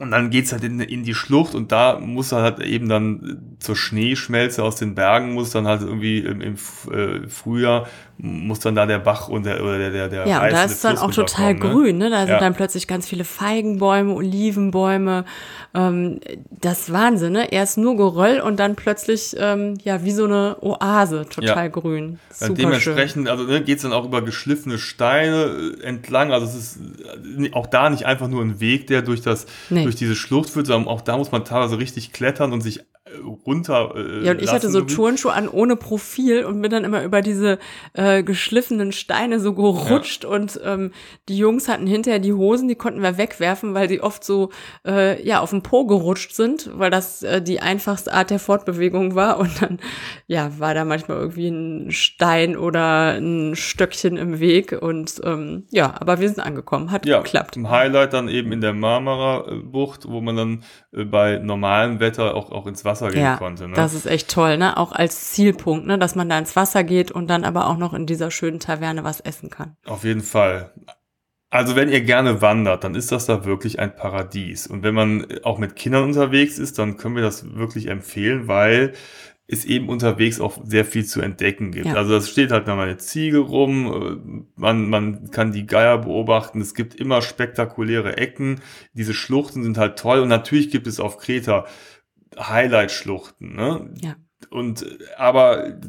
[0.00, 3.56] und dann geht's halt in, in die Schlucht und da muss er halt eben dann
[3.58, 7.86] zur Schneeschmelze aus den Bergen, muss dann halt irgendwie im, im äh, Frühjahr
[8.22, 10.72] muss dann da der Bach und der, oder der, der, der Ja, und da ist
[10.72, 11.60] es dann auch total ne?
[11.60, 12.10] grün, ne?
[12.10, 12.38] Da sind ja.
[12.38, 15.24] dann plötzlich ganz viele Feigenbäume, Olivenbäume.
[15.72, 17.52] Ähm, das ist Wahnsinn, ne?
[17.52, 21.68] Erst nur Geröll und dann plötzlich, ähm, ja, wie so eine Oase, total ja.
[21.68, 22.18] grün.
[22.30, 23.28] Super Dementsprechend, schön.
[23.28, 26.32] also ne, geht dann auch über geschliffene Steine äh, entlang.
[26.32, 26.78] Also es ist
[27.38, 29.84] äh, auch da nicht einfach nur ein Weg, der durch das, nee.
[29.84, 32.80] durch diese Schlucht führt, sondern auch da muss man teilweise richtig klettern und sich
[33.46, 33.94] runter.
[33.96, 37.22] Äh, ja, und ich hatte so Turnschuhe an ohne Profil und bin dann immer über
[37.22, 37.58] diese
[37.94, 40.30] äh, geschliffenen Steine so gerutscht ja.
[40.30, 40.92] und ähm,
[41.28, 44.50] die Jungs hatten hinterher die Hosen, die konnten wir wegwerfen, weil die oft so
[44.86, 49.14] äh, ja auf den Po gerutscht sind, weil das äh, die einfachste Art der Fortbewegung
[49.14, 49.78] war und dann
[50.26, 55.94] ja war da manchmal irgendwie ein Stein oder ein Stöckchen im Weg und ähm, ja,
[55.98, 57.56] aber wir sind angekommen, hat ja, geklappt.
[57.56, 62.50] Ein Highlight dann eben in der Marmara-Bucht, wo man dann äh, bei normalem Wetter auch
[62.50, 63.68] auch ins Wasser Wasser gehen ja, konnte.
[63.68, 63.74] Ne?
[63.74, 64.76] Das ist echt toll, ne?
[64.76, 65.98] Auch als Zielpunkt, ne?
[65.98, 69.04] Dass man da ins Wasser geht und dann aber auch noch in dieser schönen Taverne
[69.04, 69.76] was essen kann.
[69.86, 70.72] Auf jeden Fall.
[71.52, 74.68] Also wenn ihr gerne wandert, dann ist das da wirklich ein Paradies.
[74.68, 78.92] Und wenn man auch mit Kindern unterwegs ist, dann können wir das wirklich empfehlen, weil
[79.52, 81.86] es eben unterwegs auch sehr viel zu entdecken gibt.
[81.86, 81.94] Ja.
[81.94, 86.60] Also es steht halt noch mal eine Ziege rum, man, man kann die Geier beobachten,
[86.60, 88.60] es gibt immer spektakuläre Ecken,
[88.92, 91.66] diese Schluchten sind halt toll und natürlich gibt es auf Kreta
[92.38, 93.92] Highlight-Schluchten, ne?
[94.00, 94.16] Ja.
[94.50, 95.80] Und, aber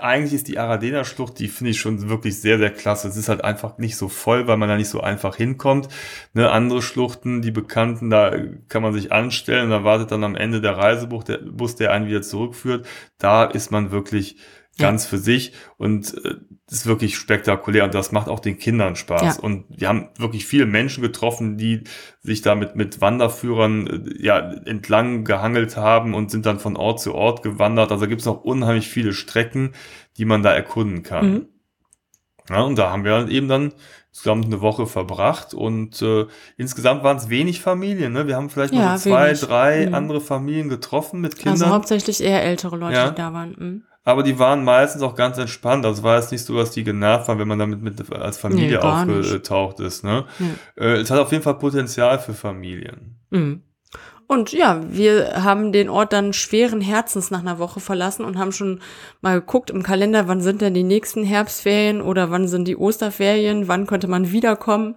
[0.00, 3.08] eigentlich ist die Aradena-Schlucht, die finde ich schon wirklich sehr, sehr klasse.
[3.08, 5.88] Es ist halt einfach nicht so voll, weil man da nicht so einfach hinkommt.
[6.32, 8.32] Ne, andere Schluchten, die bekannten, da
[8.68, 12.06] kann man sich anstellen, da wartet dann am Ende der Reisebus, der Bus, der einen
[12.06, 12.86] wieder zurückführt.
[13.18, 14.36] Da ist man wirklich
[14.78, 15.10] ganz ja.
[15.10, 16.36] für sich und äh,
[16.72, 19.36] ist wirklich spektakulär und das macht auch den Kindern Spaß.
[19.36, 19.42] Ja.
[19.42, 21.84] Und wir haben wirklich viele Menschen getroffen, die
[22.22, 27.00] sich da mit, mit Wanderführern äh, ja, entlang gehangelt haben und sind dann von Ort
[27.00, 27.92] zu Ort gewandert.
[27.92, 29.72] Also gibt es noch unheimlich viele Strecken,
[30.16, 31.30] die man da erkunden kann.
[31.30, 31.46] Mhm.
[32.48, 33.72] Ja, und da haben wir eben dann
[34.10, 38.12] insgesamt eine Woche verbracht und äh, insgesamt waren es wenig Familien.
[38.12, 38.26] Ne?
[38.26, 39.40] Wir haben vielleicht ja, noch so zwei, wenig.
[39.40, 39.94] drei mhm.
[39.94, 41.62] andere Familien getroffen mit also Kindern.
[41.62, 43.10] Also hauptsächlich eher ältere Leute, ja.
[43.10, 43.56] die da waren.
[43.58, 45.84] Mhm aber die waren meistens auch ganz entspannt.
[45.86, 48.70] Also war es nicht so, dass die genervt waren, wenn man damit mit als Familie
[48.70, 49.88] nee, aufgetaucht nicht.
[49.88, 50.04] ist.
[50.04, 50.24] Ne?
[50.38, 50.82] Ja.
[50.84, 53.20] Äh, es hat auf jeden Fall Potenzial für Familien.
[53.30, 53.62] Mhm.
[54.32, 58.50] Und ja, wir haben den Ort dann schweren Herzens nach einer Woche verlassen und haben
[58.50, 58.80] schon
[59.20, 63.68] mal geguckt im Kalender, wann sind denn die nächsten Herbstferien oder wann sind die Osterferien,
[63.68, 64.96] wann könnte man wiederkommen,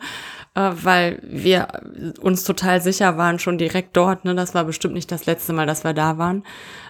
[0.54, 1.68] äh, weil wir
[2.22, 4.24] uns total sicher waren schon direkt dort.
[4.24, 4.36] Ne?
[4.36, 6.46] Das war bestimmt nicht das letzte Mal, dass wir da waren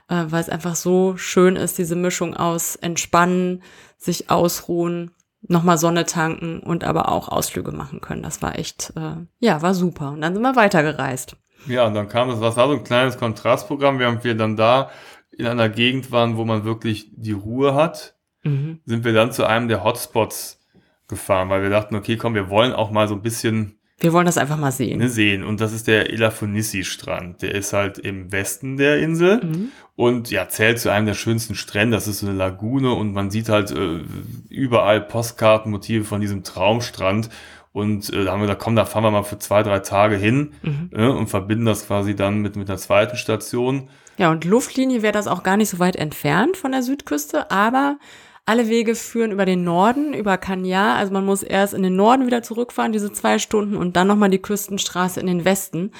[0.08, 3.64] äh, weil es einfach so schön ist, diese Mischung aus Entspannen,
[3.98, 8.22] sich ausruhen, nochmal Sonne tanken und aber auch Ausflüge machen können.
[8.22, 10.12] Das war echt, äh, ja, war super.
[10.12, 11.38] Und dann sind wir weitergereist.
[11.68, 14.92] Ja, und dann kam es, was war so ein kleines Kontrastprogramm, während wir dann da
[15.32, 18.80] in einer Gegend waren, wo man wirklich die Ruhe hat, mhm.
[18.86, 20.62] sind wir dann zu einem der Hotspots
[21.08, 24.26] gefahren, weil wir dachten, okay, komm, wir wollen auch mal so ein bisschen wir wollen
[24.26, 25.00] das einfach mal sehen.
[25.00, 25.44] Ne, sehen.
[25.44, 27.42] Und das ist der Elafonissi-Strand.
[27.42, 29.70] Der ist halt im Westen der Insel mhm.
[29.96, 31.96] und ja, zählt zu einem der schönsten Strände.
[31.96, 34.02] Das ist so eine Lagune und man sieht halt äh,
[34.50, 37.30] überall Postkartenmotive von diesem Traumstrand.
[37.76, 40.16] Und äh, da haben wir gesagt, komm, da fahren wir mal für zwei, drei Tage
[40.16, 40.92] hin mhm.
[40.94, 43.90] äh, und verbinden das quasi dann mit, mit einer zweiten Station.
[44.18, 47.98] Ja, und Luftlinie wäre das auch gar nicht so weit entfernt von der Südküste, aber
[48.46, 50.96] alle Wege führen über den Norden, über Kanya.
[50.96, 54.30] Also man muss erst in den Norden wieder zurückfahren, diese zwei Stunden, und dann nochmal
[54.30, 55.92] die Küstenstraße in den Westen.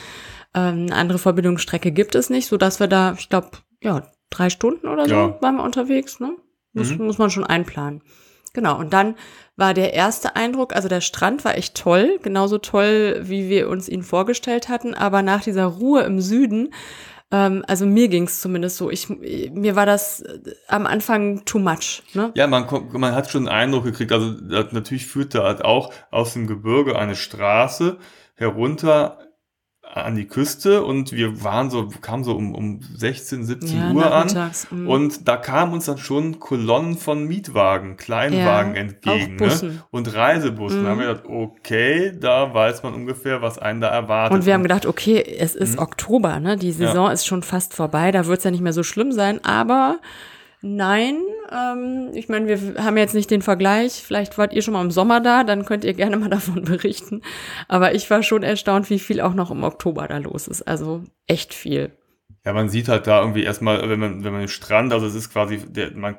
[0.54, 3.50] Ähm, eine andere Verbindungsstrecke gibt es nicht, so dass wir da, ich glaube,
[3.84, 5.42] ja, drei Stunden oder so ja.
[5.42, 6.38] waren wir unterwegs, ne?
[6.72, 7.06] Muss, mhm.
[7.06, 8.02] muss man schon einplanen.
[8.56, 9.16] Genau, und dann
[9.58, 13.90] war der erste Eindruck, also der Strand war echt toll, genauso toll, wie wir uns
[13.90, 16.74] ihn vorgestellt hatten, aber nach dieser Ruhe im Süden,
[17.32, 20.40] ähm, also mir ging es zumindest so, ich, mir war das äh,
[20.70, 22.02] am Anfang too much.
[22.14, 22.32] Ne?
[22.36, 24.36] Ja, man, man hat schon einen Eindruck gekriegt, also
[24.72, 27.98] natürlich führte halt auch aus dem Gebirge eine Straße
[28.36, 29.20] herunter
[29.94, 34.14] an die Küste und wir waren so, kamen so um, um 16, 17 ja, Uhr
[34.14, 34.52] an.
[34.70, 34.90] Mhm.
[34.90, 39.38] Und da kamen uns dann schon Kolonnen von Mietwagen, Kleinwagen ja, entgegen.
[39.38, 39.80] Ne?
[39.92, 40.82] Und Reisebussen.
[40.82, 40.84] Mhm.
[40.84, 44.38] Da haben wir gedacht, okay, da weiß man ungefähr, was einen da erwartet.
[44.38, 45.84] Und wir haben gedacht, okay, es ist mhm.
[45.84, 46.58] Oktober, ne?
[46.58, 47.14] Die Saison ja.
[47.14, 50.00] ist schon fast vorbei, da wird es ja nicht mehr so schlimm sein, aber
[50.68, 54.02] Nein, ähm, ich meine, wir haben jetzt nicht den Vergleich.
[54.04, 57.22] Vielleicht wart ihr schon mal im Sommer da, dann könnt ihr gerne mal davon berichten.
[57.68, 60.64] Aber ich war schon erstaunt, wie viel auch noch im Oktober da los ist.
[60.64, 61.92] Also echt viel.
[62.46, 65.16] Ja, man sieht halt da irgendwie erstmal, wenn man, wenn man den Strand, also es
[65.16, 66.18] ist quasi, der, man,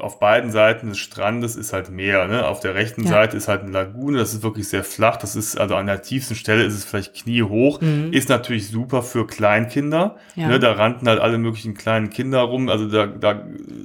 [0.00, 2.48] auf beiden Seiten des Strandes ist halt Meer, ne?
[2.48, 3.10] Auf der rechten ja.
[3.10, 6.02] Seite ist halt eine Lagune, das ist wirklich sehr flach, das ist, also an der
[6.02, 8.12] tiefsten Stelle ist es vielleicht kniehoch, mhm.
[8.12, 10.48] ist natürlich super für Kleinkinder, ja.
[10.48, 10.58] ne?
[10.58, 13.34] Da rannten halt alle möglichen kleinen Kinder rum, also da, da,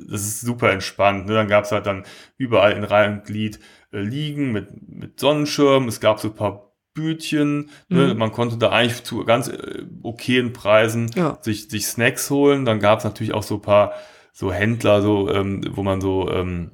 [0.09, 1.33] das ist super entspannt, ne?
[1.35, 2.03] Dann gab's halt dann
[2.37, 3.59] überall in Reihe und Glied
[3.91, 7.69] äh, liegen mit, mit Sonnenschirm, es gab so ein paar Bütchen.
[7.89, 8.13] Ne?
[8.13, 8.17] Mhm.
[8.17, 11.37] Man konnte da eigentlich zu ganz äh, okayen Preisen ja.
[11.41, 12.65] sich, sich Snacks holen.
[12.65, 13.93] Dann gab es natürlich auch so paar
[14.33, 16.71] so Händler, so, ähm, wo man so ähm,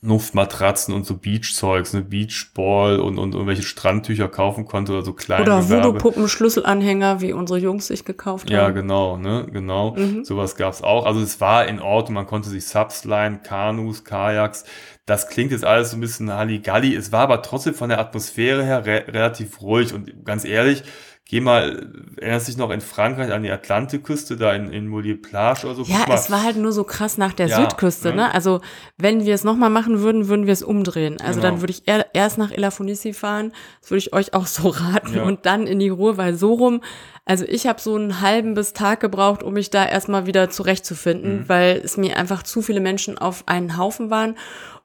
[0.00, 5.42] Luftmatratzen und so Beachzeugs, ne, Beachball und, und irgendwelche Strandtücher kaufen konnte oder so kleine
[5.42, 8.54] Oder Voodoo-Puppen, Schlüsselanhänger, wie unsere Jungs sich gekauft haben.
[8.54, 9.94] Ja, genau, ne, genau.
[9.94, 10.24] Mhm.
[10.24, 11.06] Sowas gab's auch.
[11.06, 14.64] Also es war in Ordnung, man konnte sich Subs leihen, Kanus, Kajaks.
[15.06, 16.94] Das klingt jetzt alles so ein bisschen Halligalli.
[16.94, 20.82] Es war aber trotzdem von der Atmosphäre her re relativ ruhig und ganz ehrlich,
[21.26, 25.66] geh mal, erinnerst dich noch in Frankreich an die Atlantikküste, da in, in Molière Plage
[25.66, 25.82] oder so?
[25.84, 28.16] Ja, es war halt nur so krass nach der ja, Südküste, ne?
[28.16, 28.34] ne?
[28.34, 28.60] Also,
[28.98, 31.18] wenn wir es nochmal machen würden, würden wir es umdrehen.
[31.20, 31.52] Also, genau.
[31.52, 35.14] dann würde ich eher, erst nach Elafonissi fahren, das würde ich euch auch so raten,
[35.14, 35.22] ja.
[35.22, 36.82] und dann in die Ruhe, weil so rum,
[37.24, 41.40] also ich habe so einen halben bis Tag gebraucht, um mich da erstmal wieder zurechtzufinden,
[41.40, 41.48] mhm.
[41.48, 44.36] weil es mir einfach zu viele Menschen auf einen Haufen waren.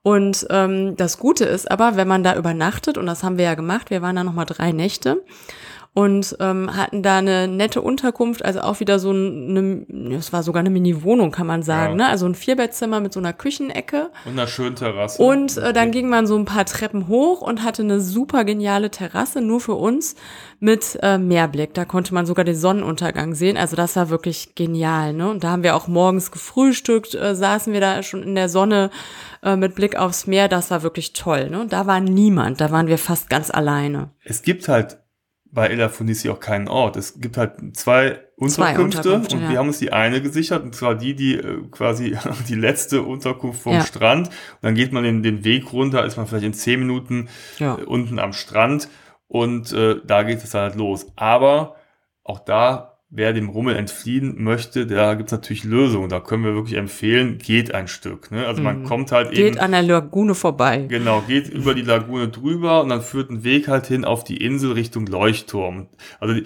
[0.02, 3.56] Und ähm, das Gute ist aber, wenn man da übernachtet, und das haben wir ja
[3.56, 5.22] gemacht, wir waren da nochmal drei Nächte,
[5.94, 10.60] und ähm, hatten da eine nette Unterkunft, also auch wieder so eine, es war sogar
[10.60, 12.06] eine Mini-Wohnung, kann man sagen, ja.
[12.06, 12.08] ne?
[12.10, 14.12] Also ein Vierbettzimmer mit so einer Küchenecke.
[14.26, 15.22] Und einer schönen Terrasse.
[15.22, 18.92] Und äh, dann ging man so ein paar Treppen hoch und hatte eine super geniale
[18.92, 20.16] Terrasse, nur für uns,
[20.60, 21.74] mit äh, Meerblick.
[21.74, 23.58] Da konnte man sogar den Sonnenuntergang sehen.
[23.58, 25.30] Also das war wirklich genial, ne?
[25.30, 28.92] Und da haben wir auch morgens gefrühstückt, äh, saßen wir da schon in der Sonne
[29.42, 30.48] äh, mit Blick aufs Meer.
[30.48, 31.66] Das war wirklich toll, ne?
[31.68, 34.12] Da war niemand, da waren wir fast ganz alleine.
[34.24, 35.00] Es gibt halt
[35.52, 36.96] bei Elafonisi auch keinen Ort.
[36.96, 39.50] Es gibt halt zwei Unterkünfte, zwei und ja.
[39.50, 43.62] wir haben uns die eine gesichert, und zwar die, die äh, quasi die letzte Unterkunft
[43.62, 43.82] vom ja.
[43.82, 44.28] Strand.
[44.28, 47.78] Und dann geht man den, den Weg runter, ist man vielleicht in zehn Minuten ja.
[47.78, 48.90] äh, unten am Strand
[49.28, 51.08] und äh, da geht es dann halt los.
[51.16, 51.76] Aber
[52.24, 56.10] auch da wer dem Rummel entfliehen möchte, da gibt's natürlich Lösungen.
[56.10, 58.32] Da können wir wirklich empfehlen, geht ein Stück.
[58.32, 58.46] Ne?
[58.46, 58.86] Also man mhm.
[58.86, 59.52] kommt halt geht eben.
[59.52, 60.86] Geht an der Lagune vorbei.
[60.88, 64.38] Genau, geht über die Lagune drüber und dann führt ein Weg halt hin auf die
[64.38, 65.88] Insel Richtung Leuchtturm.
[66.20, 66.46] Also die,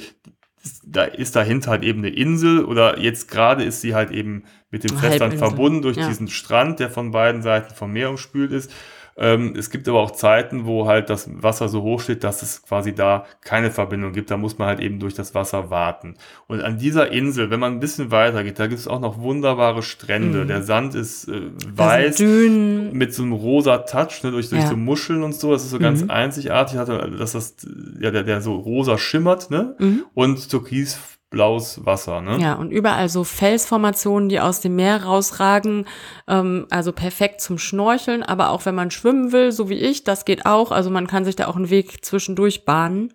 [0.85, 4.89] da ist dahinter halt eben eine Insel oder jetzt gerade ist sie halt eben mit
[4.89, 6.07] dem Festland verbunden durch ja.
[6.07, 8.71] diesen Strand, der von beiden Seiten vom Meer umspült ist.
[9.17, 12.63] Ähm, es gibt aber auch Zeiten, wo halt das Wasser so hoch steht, dass es
[12.63, 14.31] quasi da keine Verbindung gibt.
[14.31, 16.15] Da muss man halt eben durch das Wasser warten.
[16.47, 19.19] Und an dieser Insel, wenn man ein bisschen weiter geht, da gibt es auch noch
[19.19, 20.43] wunderbare Strände.
[20.43, 20.47] Mhm.
[20.47, 24.67] Der Sand ist äh, weiß mit so einem rosa Touch, ne, durch, durch ja.
[24.67, 25.51] so Muscheln und so.
[25.51, 26.09] Das ist so ganz mhm.
[26.09, 27.55] einzigartig, dass das,
[27.99, 29.75] ja, der, der so rosa schimmert, ne?
[29.79, 30.03] Mhm.
[30.13, 30.97] Und türkis
[31.33, 32.37] blaues Wasser, ne?
[32.39, 35.85] Ja, und überall so Felsformationen, die aus dem Meer rausragen,
[36.29, 40.23] ähm, also perfekt zum Schnorcheln, aber auch wenn man schwimmen will, so wie ich, das
[40.23, 43.13] geht auch, also man kann sich da auch einen Weg zwischendurch bahnen.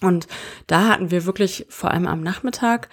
[0.00, 0.28] Und
[0.66, 2.88] da hatten wir wirklich vor allem am Nachmittag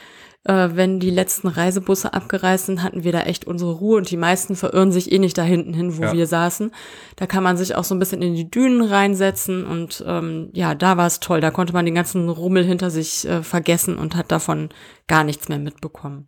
[0.48, 4.18] äh, wenn die letzten Reisebusse abgereist sind, hatten wir da echt unsere Ruhe und die
[4.18, 6.14] meisten verirren sich eh nicht da hinten hin, wo ja.
[6.14, 6.72] wir saßen.
[7.18, 10.74] Da kann man sich auch so ein bisschen in die Dünen reinsetzen und ähm, ja,
[10.74, 11.42] da war es toll.
[11.42, 14.70] Da konnte man den ganzen Rummel hinter sich äh, vergessen und hat davon
[15.08, 16.28] gar nichts mehr mitbekommen.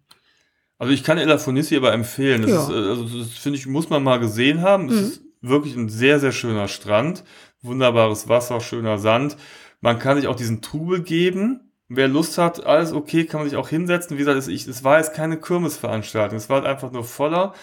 [0.78, 2.41] Also ich kann Elafonissi aber empfehlen.
[2.41, 2.63] Das, ja.
[2.63, 4.89] ist, äh, also das finde ich, muss man mal gesehen haben.
[4.89, 5.07] Es mhm.
[5.07, 7.24] ist wirklich ein sehr, sehr schöner Strand.
[7.61, 9.38] Wunderbares Wasser, schöner Sand.
[9.82, 13.58] Man kann sich auch diesen Trubel geben wer Lust hat, alles okay, kann man sich
[13.58, 14.18] auch hinsetzen.
[14.18, 16.38] Wie gesagt, es, war jetzt keine Kirmesveranstaltung.
[16.38, 17.54] Es war halt einfach nur voller.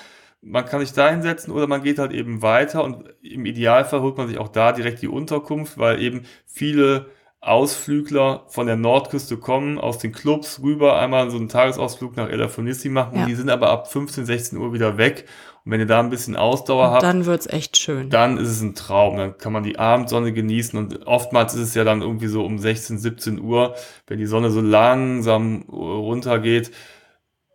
[0.42, 4.16] Man kann sich da hinsetzen oder man geht halt eben weiter und im Idealfall holt
[4.16, 7.06] man sich auch da direkt die Unterkunft, weil eben viele
[7.40, 12.88] Ausflügler von der Nordküste kommen, aus den Clubs rüber, einmal so einen Tagesausflug nach Elafonissi
[12.88, 13.14] machen.
[13.14, 13.22] Ja.
[13.22, 15.26] Und die sind aber ab 15, 16 Uhr wieder weg.
[15.66, 18.08] Und wenn ihr da ein bisschen Ausdauer habt, Dann wird's echt schön.
[18.08, 19.16] dann ist es ein Traum.
[19.16, 22.58] Dann kann man die Abendsonne genießen und oftmals ist es ja dann irgendwie so um
[22.60, 23.74] 16, 17 Uhr,
[24.06, 26.70] wenn die Sonne so langsam runtergeht,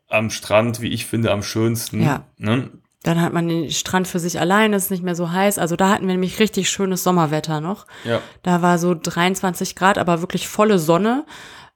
[0.09, 2.03] am Strand, wie ich finde, am schönsten.
[2.03, 2.25] Ja.
[2.37, 2.69] Ne?
[3.03, 5.57] Dann hat man den Strand für sich allein, es ist nicht mehr so heiß.
[5.57, 7.87] Also da hatten wir nämlich richtig schönes Sommerwetter noch.
[8.03, 8.19] Ja.
[8.43, 11.25] Da war so 23 Grad, aber wirklich volle Sonne.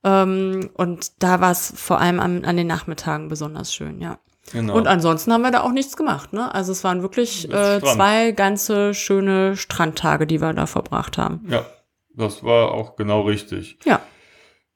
[0.04, 4.20] Ähm, und da war es vor allem an, an den Nachmittagen besonders schön, ja.
[4.52, 4.76] Genau.
[4.76, 6.54] Und ansonsten haben wir da auch nichts gemacht, ne?
[6.54, 11.46] Also es waren wirklich äh, zwei ganze schöne Strandtage, die wir da verbracht haben.
[11.50, 11.66] ja,
[12.16, 13.78] das war auch genau richtig.
[13.86, 14.00] Ja.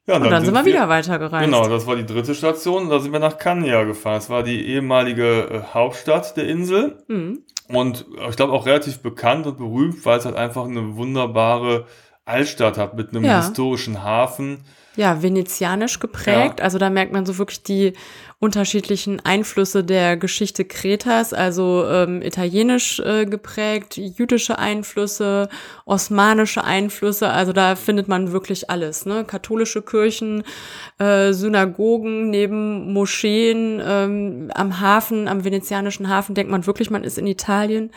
[0.08, 1.46] Ja, Und dann sind wir wieder weitergereist.
[1.46, 2.90] Genau, das war die dritte Station.
[2.90, 4.16] Da sind wir nach Kanya gefahren.
[4.16, 7.04] Das war die ehemalige äh, Hauptstadt der Insel.
[7.08, 7.44] Mhm.
[7.68, 11.86] Und ich glaube auch relativ bekannt und berühmt, weil es halt einfach eine wunderbare
[12.26, 13.38] Altstadt hat mit einem Ja.
[13.38, 14.62] historischen Hafen.
[14.96, 16.62] Ja, venezianisch geprägt.
[16.62, 17.94] Also da merkt man so wirklich die
[18.40, 25.50] unterschiedlichen Einflüsse der Geschichte Kretas, also ähm, italienisch äh, geprägt, jüdische Einflüsse,
[25.86, 27.30] osmanische Einflüsse.
[27.30, 29.06] Also da findet man wirklich alles.
[29.06, 29.26] Ne?
[29.26, 30.44] Katholische Kirchen,
[30.98, 37.18] äh, Synagogen neben Moscheen, ähm, am Hafen, am venezianischen Hafen denkt man wirklich, man ist
[37.18, 37.92] in Italien.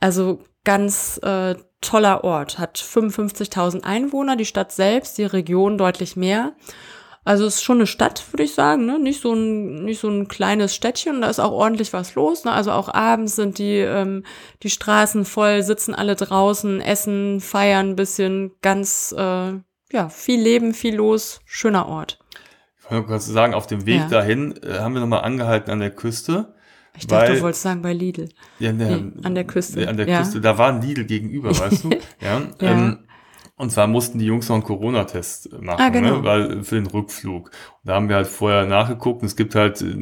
[0.00, 6.52] Also ganz äh, toller Ort, hat 55.000 Einwohner, die Stadt selbst, die Region deutlich mehr.
[7.24, 8.98] Also es ist schon eine Stadt, würde ich sagen, ne?
[8.98, 11.20] nicht so ein nicht so ein kleines Städtchen.
[11.20, 12.44] Da ist auch ordentlich was los.
[12.44, 12.52] Ne?
[12.52, 14.24] Also auch abends sind die ähm,
[14.62, 19.52] die Straßen voll, sitzen alle draußen, essen, feiern ein bisschen, ganz äh,
[19.92, 22.18] ja viel Leben, viel los, schöner Ort.
[22.82, 24.08] Ich wollte kurz sagen, auf dem Weg Ja.
[24.08, 26.54] dahin äh, haben wir nochmal angehalten an der Küste.
[26.98, 28.28] Ich dachte, Weil- du wolltest sagen bei Lidl.
[28.58, 29.88] Ja, ne, Nee, an der Küste.
[29.88, 30.18] An der Ja.
[30.18, 30.40] Küste.
[30.40, 31.90] Da war ein Lidl gegenüber, weißt du?
[32.20, 32.42] Ja.
[32.60, 32.70] Ja.
[32.72, 32.98] Ähm,
[33.56, 36.18] und zwar mussten die Jungs noch einen Corona-Test machen, Ah, genau.
[36.18, 36.24] ne?
[36.24, 37.46] weil für den Rückflug.
[37.46, 39.22] Und da haben wir halt vorher nachgeguckt.
[39.22, 39.96] Und es gibt halt, äh,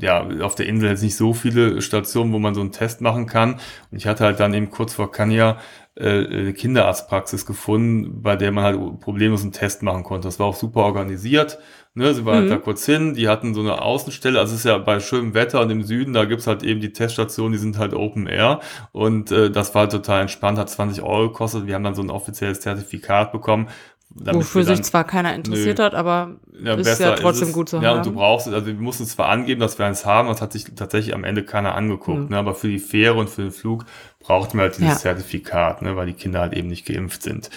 [0.00, 3.26] ja, auf der Insel jetzt nicht so viele Stationen, wo man so einen Test machen
[3.26, 3.54] kann.
[3.90, 5.56] Und ich hatte halt dann eben kurz vor Kanya
[6.00, 10.28] äh, eine Kinderarztpraxis gefunden, bei der man halt problemlos einen Test machen konnte.
[10.28, 11.58] Das war auch super organisiert.
[11.94, 12.50] Ne, sind wir halt Mhm.
[12.50, 15.60] da kurz hin, die hatten so eine Außenstelle, also es ist ja bei schönem Wetter
[15.60, 18.60] und im Süden, da gibt's halt eben die Teststationen, die sind halt Open Air
[18.92, 22.02] und äh, das war halt total entspannt, hat 20 Euro gekostet, wir haben dann so
[22.02, 23.68] ein offizielles Zertifikat bekommen.
[24.12, 25.84] Wofür sich zwar keiner interessiert Nö.
[25.84, 26.32] hat, aber
[26.62, 27.54] ja, ist ja trotzdem es.
[27.54, 27.98] gut zu ja, haben.
[27.98, 30.52] und du brauchst es, also wir mussten zwar angeben, dass wir eins haben, das hat
[30.52, 32.28] sich tatsächlich am Ende keiner angeguckt, Mhm.
[32.30, 33.84] ne, aber für die Fähre und für den Flug
[34.18, 34.96] brauchten wir halt dieses Ja.
[34.98, 37.50] Zertifikat, ne, weil die Kinder halt eben nicht geimpft sind.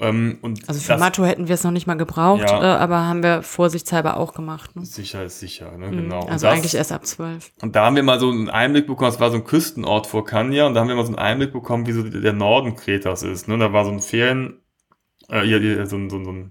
[0.00, 2.60] Ähm, Also für das- Matto hätten wir es noch nicht mal gebraucht, Ja.
[2.60, 4.74] äh, aber haben wir vorsichtshalber auch gemacht.
[4.74, 4.84] Ne?
[4.84, 5.96] Sicher ist sicher, ne, Mhm.
[5.96, 6.22] genau.
[6.24, 7.52] Und Also das- eigentlich erst ab zwölf.
[7.62, 10.24] Und da haben wir mal so einen Einblick bekommen, es war so ein Küstenort vor
[10.24, 13.22] Kanya, und da haben wir mal so einen Einblick bekommen, wie so der Norden Kretas
[13.22, 13.46] ist.
[13.46, 13.56] Ne?
[13.58, 14.54] Da war so ein Ferien,
[15.42, 16.50] äh, hier, so, ein- so, ein- so ein,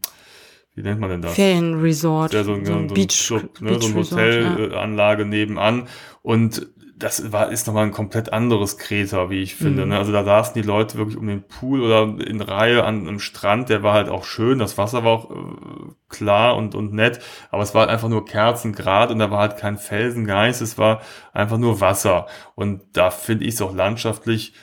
[0.76, 1.34] wie nennt man denn das?
[1.34, 3.80] Ferienresort, Ja, so ein, so ein, Beach, ne?
[3.80, 4.52] so eine Beach ja.
[4.54, 5.88] Hotelanlage nebenan.
[6.22, 9.84] Und das war, ist nochmal ein komplett anderes Kreta, wie ich finde.
[9.84, 9.90] Mhm.
[9.92, 9.98] Ne?
[9.98, 13.68] Also da saßen die Leute wirklich um den Pool oder in Reihe an einem Strand,
[13.70, 15.36] der war halt auch schön, das Wasser war auch äh,
[16.10, 17.20] klar und, und nett,
[17.52, 20.62] aber es war halt einfach nur Kerzengrad und da war halt kein Felsen, gar nichts,
[20.62, 21.02] es war
[21.34, 22.28] einfach nur Wasser.
[22.56, 24.54] Und da finde ich es auch landschaftlich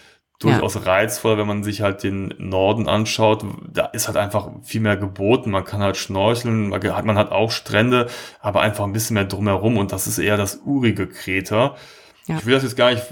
[0.40, 3.44] durchaus reizvoll, wenn man sich halt den Norden anschaut.
[3.72, 5.50] Da ist halt einfach viel mehr geboten.
[5.50, 8.08] Man kann halt schnorcheln, man hat, man hat auch Strände,
[8.40, 9.76] aber einfach ein bisschen mehr drumherum.
[9.76, 11.76] Und das ist eher das urige Kreta.
[12.26, 12.38] Ja.
[12.38, 13.04] Ich will das jetzt gar nicht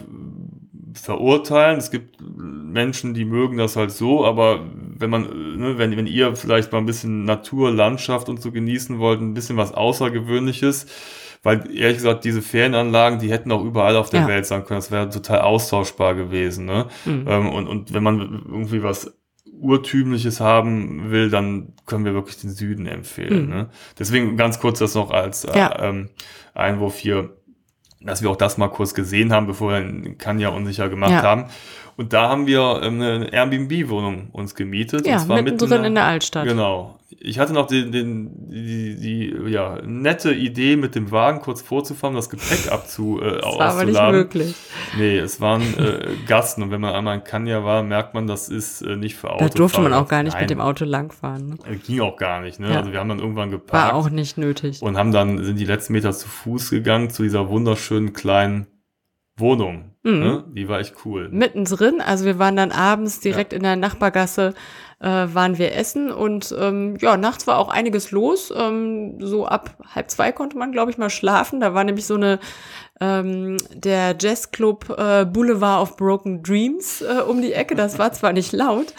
[0.95, 1.79] verurteilen.
[1.79, 6.35] Es gibt Menschen, die mögen das halt so, aber wenn man, ne, wenn, wenn ihr
[6.35, 10.87] vielleicht mal ein bisschen Natur, Landschaft und so genießen wollt, ein bisschen was Außergewöhnliches,
[11.49, 14.28] weil ehrlich gesagt, diese Ferienanlagen, die hätten auch überall auf der Ja.
[14.28, 14.78] Welt sein können.
[14.80, 16.66] Das wäre total austauschbar gewesen.
[16.66, 16.86] Ne?
[17.07, 17.24] Mhm.
[17.26, 19.16] Ähm, und, und wenn man irgendwie was
[19.61, 23.46] Urtümliches haben will, dann können wir wirklich den Süden empfehlen.
[23.46, 23.51] Mhm.
[23.51, 23.68] Ne?
[23.99, 25.82] Deswegen ganz kurz das noch als äh, Ja.
[25.82, 26.11] ähm,
[26.55, 27.30] Einwurf hier,
[28.01, 31.22] dass wir auch das mal kurz gesehen haben, bevor wir in Kanya unsicher gemacht Ja.
[31.22, 31.46] haben.
[31.99, 35.05] Und da haben wir ähm, eine Airbnb-Wohnung uns gemietet.
[35.05, 36.46] Ja, und zwar mittendrin mitten in der Altstadt.
[36.46, 36.94] Genau.
[37.20, 42.14] Ich hatte noch den, den, die, die ja, nette Idee, mit dem Wagen kurz vorzufahren,
[42.14, 44.12] das Gepäck abzu, äh, Das war aber nicht auszuladen.
[44.20, 44.55] möglich.
[44.96, 48.49] Nee, es waren äh, Gasten und wenn man einmal in Kanya war, merkt man, das
[48.49, 49.55] ist äh, nicht für Da Autofahrer.
[49.57, 51.49] durfte man auch gar nicht Nein, mit dem Auto langfahren.
[51.49, 51.57] Ne?
[51.68, 52.70] äh, Ging auch gar nicht, ne?
[52.70, 52.78] Ja.
[52.78, 54.80] Also wir haben dann irgendwann War geparkt auch nicht nötig.
[54.82, 58.68] und haben dann, sind die letzten Meter zu Fuß gegangen zu dieser wunderschönen kleinen
[59.39, 59.93] Wohnung.
[60.03, 60.18] Mhm.
[60.18, 60.45] Ne?
[60.55, 61.28] Die war echt cool.
[61.30, 63.57] Mittendrin, also wir waren dann abends direkt ja.
[63.57, 64.55] in der Nachbargasse
[65.01, 68.53] äh, waren wir essen und ähm, ja, nachts war auch einiges los.
[68.57, 71.61] Ähm, so ab halb zwei konnte man, glaube ich, mal schlafen.
[71.61, 72.41] Da war nämlich so eine
[73.01, 77.74] ähm, der Jazzclub äh, Boulevard of Broken Dreams äh, um die Ecke.
[77.74, 78.94] Das war zwar nicht laut,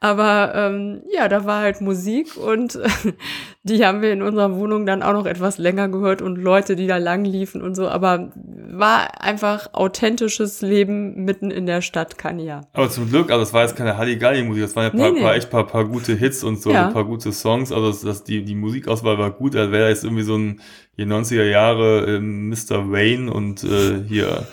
[0.00, 2.88] aber ähm, ja, da war halt Musik und äh,
[3.62, 6.86] die haben wir in unserer Wohnung dann auch noch etwas länger gehört und Leute, die
[6.86, 7.88] da lang liefen und so.
[7.88, 12.62] Aber war einfach authentisches Leben mitten in der Stadt Kania.
[12.72, 15.24] Aber zum Glück, also das war jetzt keine Halligalli-Musik, das waren ja paar, nee, nee.
[15.24, 16.88] paar echt paar, paar gute Hits und so, ja.
[16.88, 17.72] ein paar gute Songs.
[17.72, 20.60] Also das, das, die, die Musikauswahl war gut, als wäre jetzt irgendwie so ein
[20.96, 22.90] hier 90er Jahre äh, Mr.
[22.90, 24.46] Wayne und äh, hier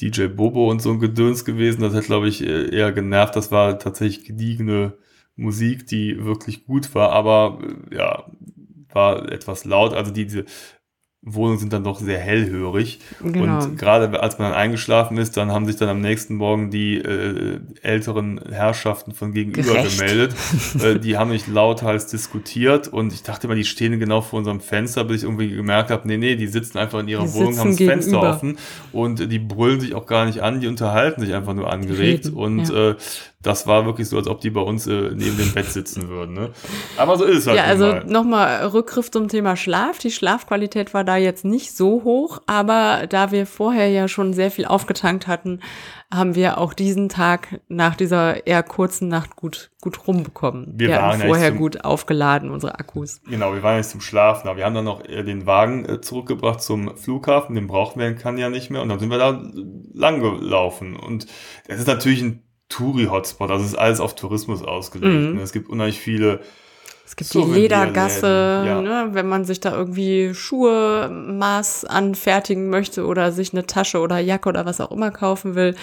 [0.00, 1.82] DJ Bobo und so ein Gedöns gewesen.
[1.82, 3.36] Das hat, glaube ich, äh, eher genervt.
[3.36, 4.94] Das war tatsächlich gediegene
[5.36, 7.58] Musik, die wirklich gut war, aber
[7.90, 8.24] äh, ja,
[8.92, 9.94] war etwas laut.
[9.94, 10.44] Also die, diese
[11.24, 12.98] Wohnungen sind dann doch sehr hellhörig.
[13.22, 13.62] Genau.
[13.62, 16.96] Und gerade als man dann eingeschlafen ist, dann haben sich dann am nächsten Morgen die
[16.96, 20.00] äh, älteren Herrschaften von gegenüber Gerecht.
[20.00, 20.34] gemeldet.
[20.82, 24.60] äh, die haben nicht lauthals diskutiert und ich dachte immer, die stehen genau vor unserem
[24.60, 27.56] Fenster, bis ich irgendwie gemerkt habe, nee, nee, die sitzen einfach in ihrer die Wohnung,
[27.56, 28.02] haben das gegenüber.
[28.02, 28.58] Fenster offen
[28.92, 32.26] und die brüllen sich auch gar nicht an, die unterhalten sich einfach nur angeregt.
[32.26, 32.90] Reden, und ja.
[32.90, 32.96] äh,
[33.42, 36.34] das war wirklich so, als ob die bei uns äh, neben dem Bett sitzen würden.
[36.34, 36.50] Ne?
[36.96, 37.58] Aber so ist es halt.
[37.58, 39.98] Ja, also nochmal Rückgriff zum Thema Schlaf.
[39.98, 44.50] Die Schlafqualität war da jetzt nicht so hoch, aber da wir vorher ja schon sehr
[44.50, 45.60] viel aufgetankt hatten,
[46.12, 50.74] haben wir auch diesen Tag nach dieser eher kurzen Nacht gut, gut rumbekommen.
[50.76, 53.22] Wir, wir waren hatten vorher zum, gut aufgeladen, unsere Akkus.
[53.26, 56.00] Genau, wir waren jetzt zum Schlafen, aber wir haben dann noch äh, den Wagen äh,
[56.00, 59.42] zurückgebracht zum Flughafen, den brauchen wir in Kanya nicht mehr und dann sind wir da
[59.94, 61.26] lang gelaufen und
[61.66, 65.12] es ist natürlich ein Touri-Hotspot, also es ist alles auf Tourismus ausgelegt.
[65.12, 65.36] Mhm.
[65.36, 65.42] Ne?
[65.42, 66.40] Es gibt unheimlich viele
[67.04, 68.80] es gibt die Ledergasse, ja.
[68.80, 74.18] ne, wenn man sich da irgendwie Schuhe Maß anfertigen möchte oder sich eine Tasche oder
[74.18, 75.74] Jacke oder was auch immer kaufen will.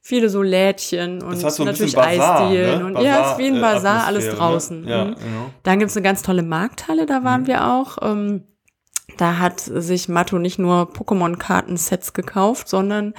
[0.00, 2.78] Viele so Lädchen und so natürlich Eisdielen.
[2.78, 2.86] Ne?
[2.86, 4.34] Und Bazaar, ja, ist wie ein Bazar, äh, alles ne?
[4.34, 4.80] draußen.
[4.82, 4.90] Ne?
[4.90, 5.14] Ja, mhm.
[5.14, 5.50] genau.
[5.64, 7.46] Dann gibt's eine ganz tolle Markthalle, da waren mhm.
[7.48, 7.98] wir auch.
[8.02, 8.44] Ähm,
[9.16, 13.14] da hat sich Matto nicht nur Pokémon-Karten-Sets gekauft, sondern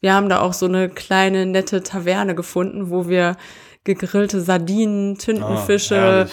[0.00, 3.36] wir haben da auch so eine kleine nette Taverne gefunden, wo wir
[3.84, 6.32] gegrillte Sardinen, Tintenfische, ah,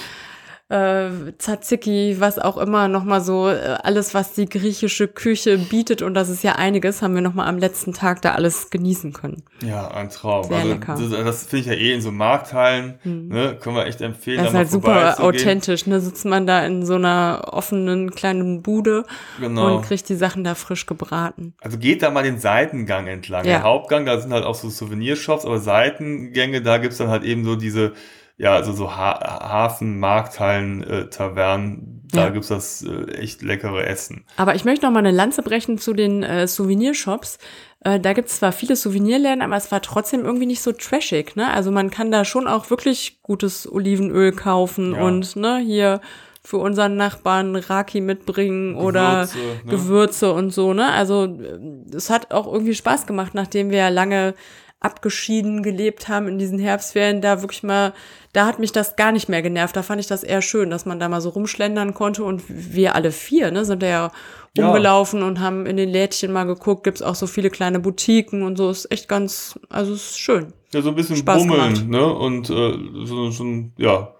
[0.69, 6.13] äh, Tzatziki, was auch immer, nochmal so äh, alles, was die griechische Küche bietet und
[6.13, 9.43] das ist ja einiges, haben wir nochmal am letzten Tag da alles genießen können.
[9.65, 10.43] Ja, ein Traum.
[10.43, 10.97] Sehr also, lecker.
[10.99, 13.29] Das, das finde ich ja eh in so Markthallen, hm.
[13.29, 14.39] ne, können wir echt empfehlen.
[14.39, 19.05] Das ist halt super authentisch, ne, sitzt man da in so einer offenen kleinen Bude
[19.39, 19.77] genau.
[19.77, 21.53] und kriegt die Sachen da frisch gebraten.
[21.61, 23.45] Also geht da mal den Seitengang entlang.
[23.45, 23.51] Ja.
[23.51, 27.45] Der Hauptgang, da sind halt auch so Souvenirshops, aber Seitengänge, da gibt's dann halt eben
[27.45, 27.93] so diese
[28.37, 29.19] ja, also so ha
[29.49, 32.29] Hafen, Markthallen, äh, Tavernen, da ja.
[32.29, 34.25] gibt's das äh, echt leckere Essen.
[34.37, 37.39] Aber ich möchte noch mal eine Lanze brechen zu den äh, Souvenirshops.
[37.81, 41.51] Äh, da gibt's zwar viele Souvenirläden, aber es war trotzdem irgendwie nicht so trashig, ne?
[41.51, 45.01] Also man kann da schon auch wirklich gutes Olivenöl kaufen ja.
[45.01, 45.99] und ne, hier
[46.43, 49.29] für unseren Nachbarn Raki mitbringen Gewürze, oder ne?
[49.71, 50.91] Gewürze und so, ne?
[50.91, 54.35] Also äh, es hat auch irgendwie Spaß gemacht, nachdem wir ja lange
[54.79, 57.93] abgeschieden gelebt haben in diesen Herbstferien, da wirklich mal,
[58.33, 59.75] da hat mich das gar nicht mehr genervt.
[59.75, 62.93] Da fand ich das eher schön, dass man da mal so rumschlendern konnte und wir
[62.93, 64.11] alle vier, ne, sind da ja
[64.57, 65.27] rumgelaufen ja.
[65.27, 68.69] und haben in den Lädchen mal geguckt, gibt's auch so viele kleine Boutiquen und so,
[68.69, 70.53] ist echt ganz, also ist schön.
[70.73, 71.87] Ja, so ein bisschen Spaß bummeln, gemacht.
[71.87, 74.13] ne, und äh, so, so ein, ja,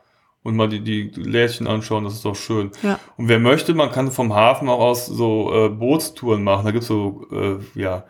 [0.43, 2.72] und mal die, die Lädchen anschauen, das ist doch schön.
[2.82, 2.99] Ja.
[3.18, 6.64] Und wer möchte, man kann vom Hafen auch aus so äh, Bootstouren machen.
[6.64, 8.05] Da gibt's so, äh, ja,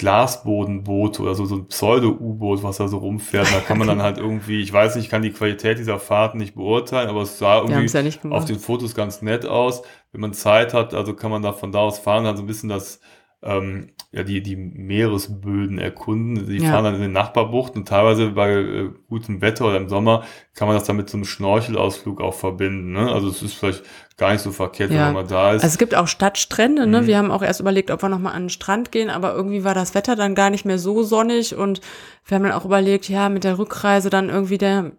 [0.00, 3.52] Glasbodenboot oder so, so ein Pseudo-U-Boot, was da so rumfährt.
[3.52, 6.38] Da kann man dann halt irgendwie, ich weiß nicht, ich kann die Qualität dieser Fahrten
[6.38, 9.82] nicht beurteilen, aber es sah irgendwie ja auf den Fotos ganz nett aus.
[10.12, 12.46] Wenn man Zeit hat, also kann man da von da aus fahren, dann so ein
[12.46, 13.00] bisschen das
[13.42, 16.48] ähm, ja, die, die Meeresböden erkunden.
[16.48, 16.70] Die ja.
[16.70, 20.24] fahren dann in den Nachbarbuchten und teilweise bei äh, gutem Wetter oder im Sommer
[20.54, 22.92] kann man das dann mit so einem Schnorchelausflug auch verbinden.
[22.92, 23.10] Ne?
[23.10, 23.84] Also es ist vielleicht
[24.16, 25.06] gar nicht so verkehrt, ja.
[25.06, 25.62] wenn man da ist.
[25.62, 27.02] Also es gibt auch Stadtstrände, ne?
[27.02, 27.06] Mhm.
[27.06, 29.74] Wir haben auch erst überlegt, ob wir nochmal an den Strand gehen, aber irgendwie war
[29.74, 31.80] das Wetter dann gar nicht mehr so sonnig und
[32.26, 34.92] wir haben dann auch überlegt, ja, mit der Rückreise dann irgendwie der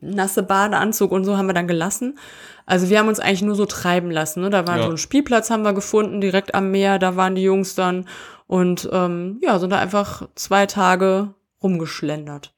[0.00, 2.18] nasse Badeanzug und so haben wir dann gelassen.
[2.66, 4.42] Also wir haben uns eigentlich nur so treiben lassen.
[4.42, 4.50] Ne?
[4.50, 4.84] Da war ja.
[4.84, 8.06] so ein Spielplatz, haben wir gefunden, direkt am Meer, da waren die Jungs dann
[8.46, 12.52] und ähm, ja, sind da einfach zwei Tage rumgeschlendert.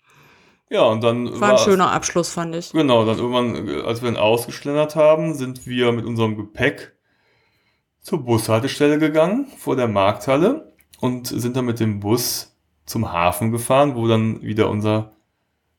[0.68, 2.70] Ja, und dann war ein schöner Abschluss, fand ich.
[2.70, 6.93] Genau, dann irgendwann, als wir dann ausgeschlendert haben, sind wir mit unserem Gepäck
[8.01, 12.57] zur Bushaltestelle gegangen, vor der Markthalle und sind dann mit dem Bus
[12.87, 15.12] zum Hafen gefahren, wo dann wieder unser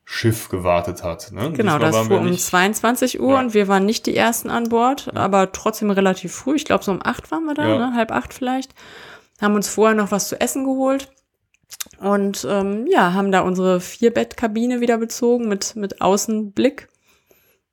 [0.04, 1.30] Schiff gewartet hat.
[1.32, 1.52] Ne?
[1.52, 3.40] Genau, das fuhr um 22 Uhr ja.
[3.40, 5.14] und wir waren nicht die Ersten an Bord, ja.
[5.14, 6.56] aber trotzdem relativ früh.
[6.56, 7.78] Ich glaube, so um acht waren wir da, ja.
[7.78, 7.94] ne?
[7.94, 8.74] halb acht vielleicht.
[9.40, 11.08] Haben uns vorher noch was zu essen geholt
[11.98, 16.88] Und ähm, ja, haben da unsere Vierbettkabine wieder bezogen mit, mit Außenblick.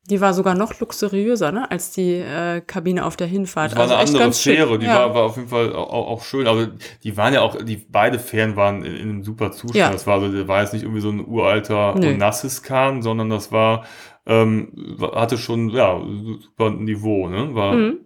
[0.10, 3.74] Die war sogar noch luxuriöser, ne, als die äh, Kabine auf der Hinfahrt.
[3.74, 4.39] Das war also eine andere.
[4.39, 4.95] Fähre, die ja.
[4.95, 6.70] war, war auf jeden Fall auch, auch schön, aber
[7.03, 9.76] die waren ja auch, die beide Fähren waren in, in einem super Zustand.
[9.76, 9.91] Ja.
[9.91, 12.14] Das war, so, das war jetzt nicht irgendwie so ein uralter Nö.
[12.14, 13.86] Onassis-Kahn, sondern das war,
[14.26, 15.99] ähm, hatte schon, ja,
[16.41, 17.53] super Niveau, ne?
[17.55, 17.97] War, Mhm.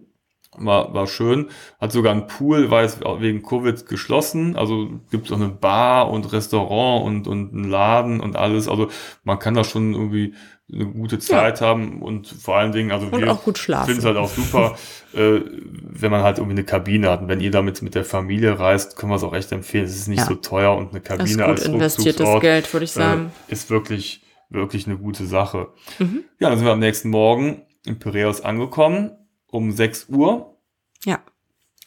[0.56, 1.48] war, war schön.
[1.80, 4.56] Hat sogar einen Pool, war jetzt wegen Covid geschlossen.
[4.56, 8.68] Also gibt es auch eine Bar und Restaurant und, und einen Laden und alles.
[8.68, 8.88] Also
[9.24, 10.34] man kann da schon irgendwie
[10.72, 14.28] eine gute Zeit haben und vor allen Dingen, also Und wir finden es halt auch
[14.30, 14.76] super,
[15.14, 17.20] äh, wenn man halt irgendwie eine Kabine hat.
[17.20, 19.84] Und wenn ihr damit mit der Familie reist, können wir es auch echt empfehlen.
[19.84, 20.26] Es ist nicht Ja.
[20.26, 23.30] so teuer und eine Das Kabine ist gut als investiertes Geld, würde ich sagen.
[23.48, 25.68] Äh, ist wirklich, wirklich eine gute Sache.
[25.98, 26.24] Mhm.
[26.38, 29.10] Ja, dann sind wir am nächsten Morgen in Piräus angekommen,
[29.48, 30.53] um 6 Uhr.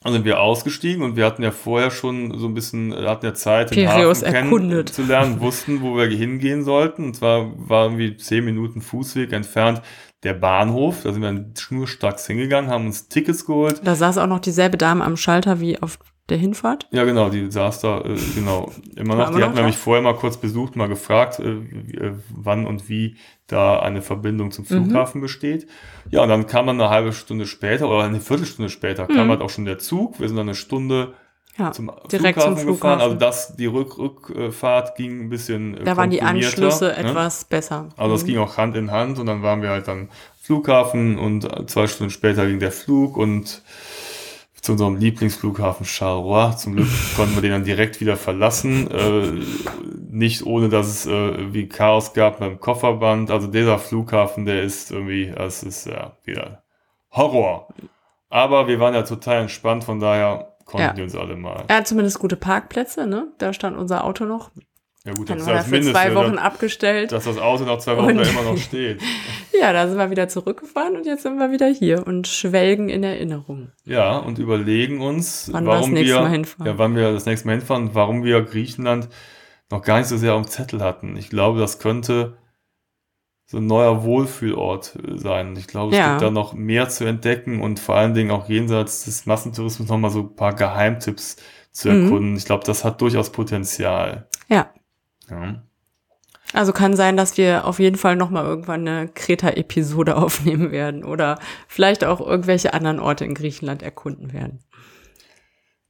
[0.08, 3.26] Dann sind wir ausgestiegen und wir hatten ja vorher schon so ein bisschen, äh, hatten
[3.26, 4.94] ja Zeit, den Piräus Hafen erkundet.
[4.94, 7.04] kennenzulernen, wussten, wo wir hingehen sollten.
[7.04, 9.82] Und zwar war irgendwie 10 Minuten Fußweg entfernt
[10.24, 11.04] der Bahnhof.
[11.04, 13.82] Da sind wir schnurstracks hingegangen, haben uns Tickets geholt.
[13.84, 16.00] Da saß auch noch dieselbe Dame am Schalter wie auf
[16.30, 16.88] der Hinfahrt.
[16.92, 19.36] Ja, genau, die saß da, äh, genau, immer noch.
[19.36, 19.50] Die da?
[19.50, 23.18] nämlich vorher mal kurz besucht, mal gefragt, äh, äh, wann und wie
[23.48, 24.86] da eine Verbindung zum Mhm.
[24.86, 25.68] Flughafen besteht.
[26.10, 29.32] Ja, und dann kam man eine halbe Stunde später oder eine Viertelstunde später kam Mhm.
[29.32, 30.20] halt auch schon der Zug.
[30.20, 31.14] Wir sind dann eine Stunde
[31.58, 33.00] Ja, zum direkt Flughafen, zum gefahren.
[33.02, 33.20] Also Flughafen.
[33.20, 36.98] das, die Rück Rückfahrt ging ein bisschen äh, da waren die Anschlüsse ne?
[36.98, 37.90] etwas besser.
[37.98, 38.28] Also das Mhm.
[38.28, 40.10] ging auch Hand in Hand und dann waren wir halt am
[40.42, 43.64] Flughafen und zwei Stunden später ging der Flug und
[44.68, 46.52] zu unserem Lieblingsflughafen Charleroi.
[46.58, 48.92] Zum Glück konnten wir den dann direkt wieder verlassen.
[48.92, 49.32] Äh,
[50.10, 53.32] nicht ohne, dass es äh, wie Chaos gab beim Kofferband.
[53.32, 56.64] Also dieser Flughafen, der ist irgendwie, das ist ja wieder
[57.12, 57.70] Horror.
[58.30, 60.94] Aber wir waren ja total entspannt, von daher konnten Ja.
[60.94, 61.64] die uns alle mal.
[61.70, 63.30] Er hat zumindest gute Parkplätze, ne?
[63.38, 64.52] Da stand unser Auto noch.
[65.08, 67.12] Ja gut, Dann das war das für zwei Wochen dass, abgestellt.
[67.14, 69.02] dass das Auto nach zwei Wochen Und- da immer noch steht.
[69.60, 73.02] Ja, da sind wir wieder zurückgefahren und jetzt sind wir wieder hier und schwelgen in
[73.04, 73.72] Erinnerung.
[73.86, 76.66] Ja, und überlegen uns, Wann wir das warum nächste wir, Mal hinfahren.
[76.68, 79.10] ja, wann wir das nächste Mal hinfahren, warum wir Griechenland
[79.72, 81.18] noch gar nicht so sehr am Zettel hatten.
[81.18, 82.38] Ich glaube, das könnte
[83.48, 85.56] so ein neuer Wohlfühlort sein.
[85.58, 86.10] Ich glaube, es Ja.
[86.12, 90.12] gibt da noch mehr zu entdecken und vor allen Dingen auch jenseits des Massentourismus nochmal
[90.12, 91.38] so ein paar Geheimtipps
[91.72, 92.04] zu Mhm.
[92.04, 92.36] erkunden.
[92.38, 94.28] Ich glaube, das hat durchaus Potenzial.
[94.50, 94.70] Ja.
[95.30, 95.64] Ja.
[96.54, 101.40] Also kann sein, dass wir auf jeden Fall nochmal irgendwann eine Kreta-Episode aufnehmen werden oder
[101.68, 104.60] vielleicht auch irgendwelche anderen Orte in Griechenland erkunden werden.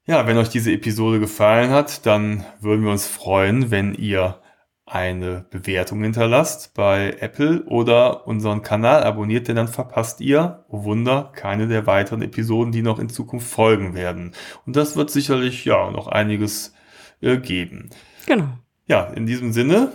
[0.06, 4.42] Ja, wenn euch diese Episode gefallen hat, dann würden wir uns freuen, wenn ihr
[4.86, 11.30] eine Bewertung hinterlasst bei Apple oder unseren Kanal abonniert, denn dann verpasst ihr, oh Wunder,
[11.36, 14.34] keine der weiteren Episoden, die noch in Zukunft folgen werden.
[14.66, 16.74] Und das wird sicherlich ja noch einiges
[17.20, 17.90] äh, geben.
[18.28, 18.48] Genau.
[18.88, 19.92] Ja, in diesem Sinne,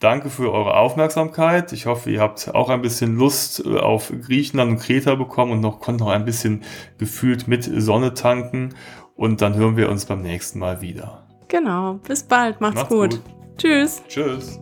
[0.00, 1.72] danke für eure Aufmerksamkeit.
[1.72, 5.60] Ich hoffe, ihr habt auch ein bisschen Lust äh, auf Griechenland und Kreta bekommen und
[5.60, 6.62] noch konntet noch ein bisschen
[6.98, 8.74] gefühlt mit Sonne tanken.
[9.14, 11.28] Und dann hören wir uns beim nächsten Mal wieder.
[11.48, 11.94] Genau.
[12.06, 12.60] Bis bald.
[12.60, 13.10] Macht's, Macht's gut.
[13.10, 13.22] gut.
[13.58, 14.02] Tschüss.
[14.08, 14.58] Tschüss.